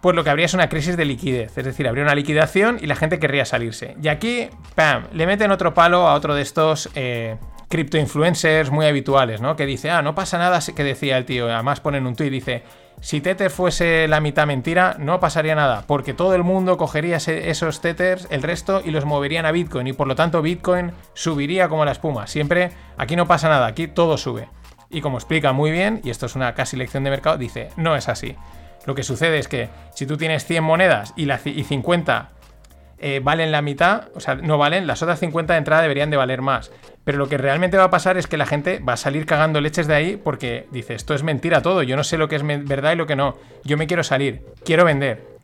pues 0.04 0.14
lo 0.14 0.22
que 0.22 0.28
habría 0.28 0.44
es 0.44 0.52
una 0.52 0.68
crisis 0.68 0.98
de 0.98 1.06
liquidez. 1.06 1.56
Es 1.56 1.64
decir, 1.64 1.88
habría 1.88 2.04
una 2.04 2.14
liquidación 2.14 2.76
y 2.78 2.86
la 2.86 2.94
gente 2.94 3.18
querría 3.18 3.46
salirse. 3.46 3.96
Y 4.02 4.08
aquí, 4.08 4.50
¡pam!, 4.74 5.04
le 5.14 5.26
meten 5.26 5.50
otro 5.50 5.72
palo 5.72 6.06
a 6.06 6.12
otro 6.12 6.34
de 6.34 6.42
estos 6.42 6.90
eh, 6.94 7.38
criptoinfluencers 7.70 8.70
muy 8.70 8.84
habituales, 8.84 9.40
¿no? 9.40 9.56
Que 9.56 9.64
dice, 9.64 9.90
ah, 9.90 10.02
no 10.02 10.14
pasa 10.14 10.36
nada, 10.36 10.60
que 10.76 10.84
decía 10.84 11.16
el 11.16 11.24
tío, 11.24 11.50
además 11.50 11.80
ponen 11.80 12.06
un 12.06 12.16
tuit, 12.16 12.30
dice, 12.30 12.64
si 13.00 13.22
Tether 13.22 13.50
fuese 13.50 14.06
la 14.06 14.20
mitad 14.20 14.46
mentira, 14.46 14.96
no 14.98 15.20
pasaría 15.20 15.54
nada, 15.54 15.84
porque 15.86 16.12
todo 16.12 16.34
el 16.34 16.42
mundo 16.42 16.76
cogería 16.76 17.16
esos 17.16 17.80
Tethers, 17.80 18.28
el 18.28 18.42
resto, 18.42 18.82
y 18.84 18.90
los 18.90 19.06
moverían 19.06 19.46
a 19.46 19.52
Bitcoin, 19.52 19.86
y 19.86 19.94
por 19.94 20.06
lo 20.06 20.16
tanto 20.16 20.42
Bitcoin 20.42 20.92
subiría 21.14 21.70
como 21.70 21.86
la 21.86 21.92
espuma. 21.92 22.26
Siempre, 22.26 22.72
aquí 22.98 23.16
no 23.16 23.26
pasa 23.26 23.48
nada, 23.48 23.68
aquí 23.68 23.88
todo 23.88 24.18
sube. 24.18 24.50
Y 24.90 25.00
como 25.00 25.16
explica 25.16 25.54
muy 25.54 25.70
bien, 25.70 26.02
y 26.04 26.10
esto 26.10 26.26
es 26.26 26.36
una 26.36 26.52
casi 26.52 26.76
lección 26.76 27.04
de 27.04 27.10
mercado, 27.10 27.38
dice, 27.38 27.70
no 27.78 27.96
es 27.96 28.10
así. 28.10 28.36
Lo 28.86 28.94
que 28.94 29.02
sucede 29.02 29.38
es 29.38 29.48
que 29.48 29.68
si 29.94 30.06
tú 30.06 30.16
tienes 30.16 30.44
100 30.44 30.62
monedas 30.62 31.14
y, 31.16 31.24
la, 31.24 31.40
y 31.44 31.64
50 31.64 32.30
eh, 32.98 33.20
valen 33.22 33.52
la 33.52 33.62
mitad, 33.62 34.08
o 34.14 34.20
sea, 34.20 34.34
no 34.36 34.56
valen, 34.56 34.86
las 34.86 35.02
otras 35.02 35.18
50 35.20 35.52
de 35.52 35.58
entrada 35.58 35.82
deberían 35.82 36.10
de 36.10 36.16
valer 36.16 36.42
más. 36.42 36.70
Pero 37.04 37.18
lo 37.18 37.28
que 37.28 37.36
realmente 37.36 37.76
va 37.76 37.84
a 37.84 37.90
pasar 37.90 38.16
es 38.16 38.26
que 38.26 38.36
la 38.36 38.46
gente 38.46 38.78
va 38.78 38.94
a 38.94 38.96
salir 38.96 39.26
cagando 39.26 39.60
leches 39.60 39.86
de 39.86 39.94
ahí 39.94 40.16
porque 40.16 40.66
dice, 40.70 40.94
esto 40.94 41.14
es 41.14 41.22
mentira 41.22 41.60
todo, 41.60 41.82
yo 41.82 41.96
no 41.96 42.04
sé 42.04 42.16
lo 42.16 42.28
que 42.28 42.36
es 42.36 42.42
verdad 42.46 42.92
y 42.92 42.96
lo 42.96 43.06
que 43.06 43.16
no, 43.16 43.36
yo 43.64 43.76
me 43.76 43.86
quiero 43.86 44.04
salir, 44.04 44.42
quiero 44.64 44.84
vender. 44.84 45.34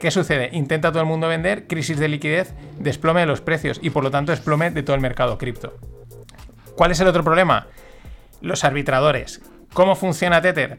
¿Qué 0.00 0.10
sucede? 0.10 0.50
Intenta 0.52 0.92
todo 0.92 1.00
el 1.00 1.08
mundo 1.08 1.28
vender, 1.28 1.66
crisis 1.66 1.98
de 1.98 2.08
liquidez, 2.08 2.54
desplome 2.78 3.20
de 3.20 3.26
los 3.26 3.40
precios 3.40 3.78
y 3.82 3.90
por 3.90 4.02
lo 4.02 4.10
tanto 4.10 4.32
desplome 4.32 4.70
de 4.70 4.82
todo 4.82 4.96
el 4.96 5.02
mercado 5.02 5.36
cripto. 5.36 5.74
¿Cuál 6.74 6.90
es 6.90 7.00
el 7.00 7.08
otro 7.08 7.24
problema? 7.24 7.66
Los 8.40 8.64
arbitradores. 8.64 9.42
¿Cómo 9.72 9.94
funciona 9.94 10.40
Tether? 10.40 10.78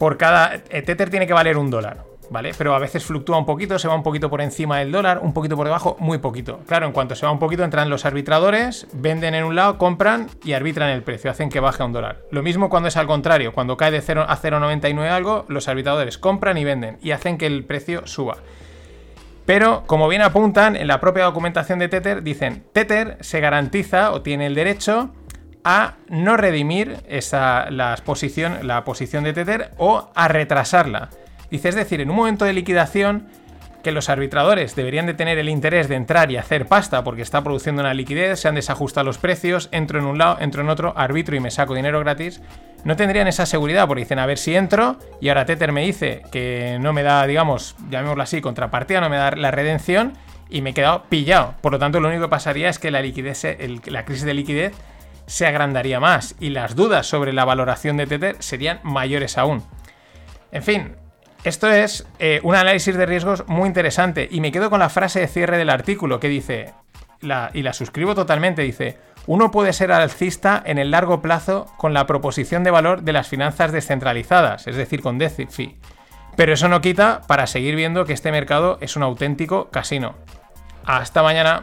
Por 0.00 0.16
cada... 0.16 0.62
Tether 0.62 1.10
tiene 1.10 1.26
que 1.26 1.34
valer 1.34 1.58
un 1.58 1.70
dólar. 1.70 2.04
¿vale? 2.30 2.52
Pero 2.56 2.74
a 2.74 2.78
veces 2.78 3.04
fluctúa 3.04 3.36
un 3.36 3.44
poquito, 3.44 3.78
se 3.78 3.86
va 3.86 3.94
un 3.94 4.02
poquito 4.02 4.30
por 4.30 4.40
encima 4.40 4.78
del 4.78 4.90
dólar, 4.90 5.18
un 5.22 5.34
poquito 5.34 5.56
por 5.56 5.66
debajo, 5.66 5.96
muy 6.00 6.16
poquito. 6.16 6.60
Claro, 6.66 6.86
en 6.86 6.92
cuanto 6.92 7.14
se 7.14 7.26
va 7.26 7.32
un 7.32 7.38
poquito 7.38 7.64
entran 7.64 7.90
los 7.90 8.06
arbitradores, 8.06 8.86
venden 8.94 9.34
en 9.34 9.44
un 9.44 9.56
lado, 9.56 9.76
compran 9.76 10.28
y 10.42 10.54
arbitran 10.54 10.88
el 10.88 11.02
precio, 11.02 11.30
hacen 11.30 11.50
que 11.50 11.60
baje 11.60 11.82
a 11.82 11.86
un 11.86 11.92
dólar. 11.92 12.20
Lo 12.30 12.42
mismo 12.42 12.70
cuando 12.70 12.88
es 12.88 12.96
al 12.96 13.06
contrario, 13.06 13.52
cuando 13.52 13.76
cae 13.76 13.90
de 13.90 14.00
0 14.00 14.24
a 14.26 14.38
0,99 14.38 15.10
algo, 15.10 15.44
los 15.48 15.68
arbitradores 15.68 16.16
compran 16.16 16.56
y 16.56 16.64
venden 16.64 16.96
y 17.02 17.10
hacen 17.10 17.36
que 17.36 17.44
el 17.44 17.64
precio 17.64 18.06
suba. 18.06 18.38
Pero, 19.44 19.82
como 19.86 20.08
bien 20.08 20.22
apuntan, 20.22 20.76
en 20.76 20.86
la 20.86 21.00
propia 21.00 21.24
documentación 21.24 21.78
de 21.78 21.88
Tether 21.88 22.22
dicen, 22.22 22.64
Tether 22.72 23.18
se 23.20 23.40
garantiza 23.40 24.12
o 24.12 24.22
tiene 24.22 24.46
el 24.46 24.54
derecho 24.54 25.10
a 25.64 25.94
no 26.08 26.36
redimir 26.36 26.98
esa, 27.08 27.70
la, 27.70 27.96
posición, 28.04 28.66
la 28.66 28.84
posición 28.84 29.24
de 29.24 29.32
Tether 29.32 29.72
o 29.76 30.10
a 30.14 30.28
retrasarla. 30.28 31.10
Dice, 31.50 31.68
es 31.68 31.74
decir, 31.74 32.00
en 32.00 32.10
un 32.10 32.16
momento 32.16 32.44
de 32.44 32.52
liquidación 32.52 33.26
que 33.82 33.92
los 33.92 34.08
arbitradores 34.08 34.76
deberían 34.76 35.06
de 35.06 35.14
tener 35.14 35.38
el 35.38 35.48
interés 35.48 35.88
de 35.88 35.96
entrar 35.96 36.30
y 36.30 36.36
hacer 36.36 36.66
pasta 36.66 37.02
porque 37.02 37.22
está 37.22 37.42
produciendo 37.42 37.80
una 37.80 37.94
liquidez, 37.94 38.40
se 38.40 38.48
han 38.48 38.54
desajustado 38.54 39.04
los 39.04 39.18
precios, 39.18 39.68
entro 39.72 39.98
en 39.98 40.04
un 40.04 40.18
lado, 40.18 40.36
entro 40.40 40.62
en 40.62 40.68
otro, 40.68 40.92
arbitro 40.96 41.34
y 41.34 41.40
me 41.40 41.50
saco 41.50 41.74
dinero 41.74 42.00
gratis, 42.00 42.42
no 42.84 42.96
tendrían 42.96 43.26
esa 43.26 43.46
seguridad 43.46 43.86
porque 43.86 44.02
dicen, 44.02 44.18
a 44.18 44.26
ver 44.26 44.38
si 44.38 44.54
entro 44.54 44.96
y 45.20 45.28
ahora 45.28 45.46
Tether 45.46 45.72
me 45.72 45.82
dice 45.82 46.22
que 46.30 46.78
no 46.80 46.92
me 46.92 47.02
da, 47.02 47.26
digamos, 47.26 47.76
llamémoslo 47.90 48.22
así, 48.22 48.40
contrapartida, 48.40 49.00
no 49.00 49.08
me 49.08 49.16
da 49.16 49.30
la 49.32 49.50
redención 49.50 50.12
y 50.48 50.62
me 50.62 50.70
he 50.70 50.74
quedado 50.74 51.04
pillado. 51.04 51.54
Por 51.60 51.72
lo 51.72 51.78
tanto, 51.78 52.00
lo 52.00 52.08
único 52.08 52.24
que 52.24 52.28
pasaría 52.28 52.68
es 52.68 52.78
que 52.78 52.90
la 52.90 53.00
liquidez, 53.00 53.46
la 53.86 54.04
crisis 54.04 54.24
de 54.24 54.34
liquidez 54.34 54.72
se 55.30 55.46
agrandaría 55.46 56.00
más 56.00 56.34
y 56.40 56.50
las 56.50 56.74
dudas 56.74 57.06
sobre 57.06 57.32
la 57.32 57.44
valoración 57.44 57.96
de 57.96 58.08
Tether 58.08 58.34
serían 58.40 58.80
mayores 58.82 59.38
aún. 59.38 59.62
En 60.50 60.64
fin, 60.64 60.96
esto 61.44 61.70
es 61.70 62.04
eh, 62.18 62.40
un 62.42 62.56
análisis 62.56 62.96
de 62.96 63.06
riesgos 63.06 63.44
muy 63.46 63.68
interesante 63.68 64.28
y 64.28 64.40
me 64.40 64.50
quedo 64.50 64.70
con 64.70 64.80
la 64.80 64.88
frase 64.88 65.20
de 65.20 65.28
cierre 65.28 65.56
del 65.56 65.70
artículo 65.70 66.18
que 66.18 66.28
dice, 66.28 66.74
y 67.22 67.62
la 67.62 67.72
suscribo 67.72 68.16
totalmente, 68.16 68.62
dice, 68.62 68.98
uno 69.28 69.52
puede 69.52 69.72
ser 69.72 69.92
alcista 69.92 70.60
en 70.66 70.78
el 70.78 70.90
largo 70.90 71.22
plazo 71.22 71.72
con 71.76 71.94
la 71.94 72.06
proposición 72.06 72.64
de 72.64 72.72
valor 72.72 73.02
de 73.02 73.12
las 73.12 73.28
finanzas 73.28 73.70
descentralizadas, 73.70 74.66
es 74.66 74.74
decir, 74.74 75.00
con 75.00 75.18
DeFi. 75.18 75.76
Pero 76.34 76.54
eso 76.54 76.68
no 76.68 76.80
quita 76.80 77.20
para 77.28 77.46
seguir 77.46 77.76
viendo 77.76 78.04
que 78.04 78.14
este 78.14 78.32
mercado 78.32 78.78
es 78.80 78.96
un 78.96 79.04
auténtico 79.04 79.70
casino. 79.70 80.16
Hasta 80.84 81.22
mañana. 81.22 81.62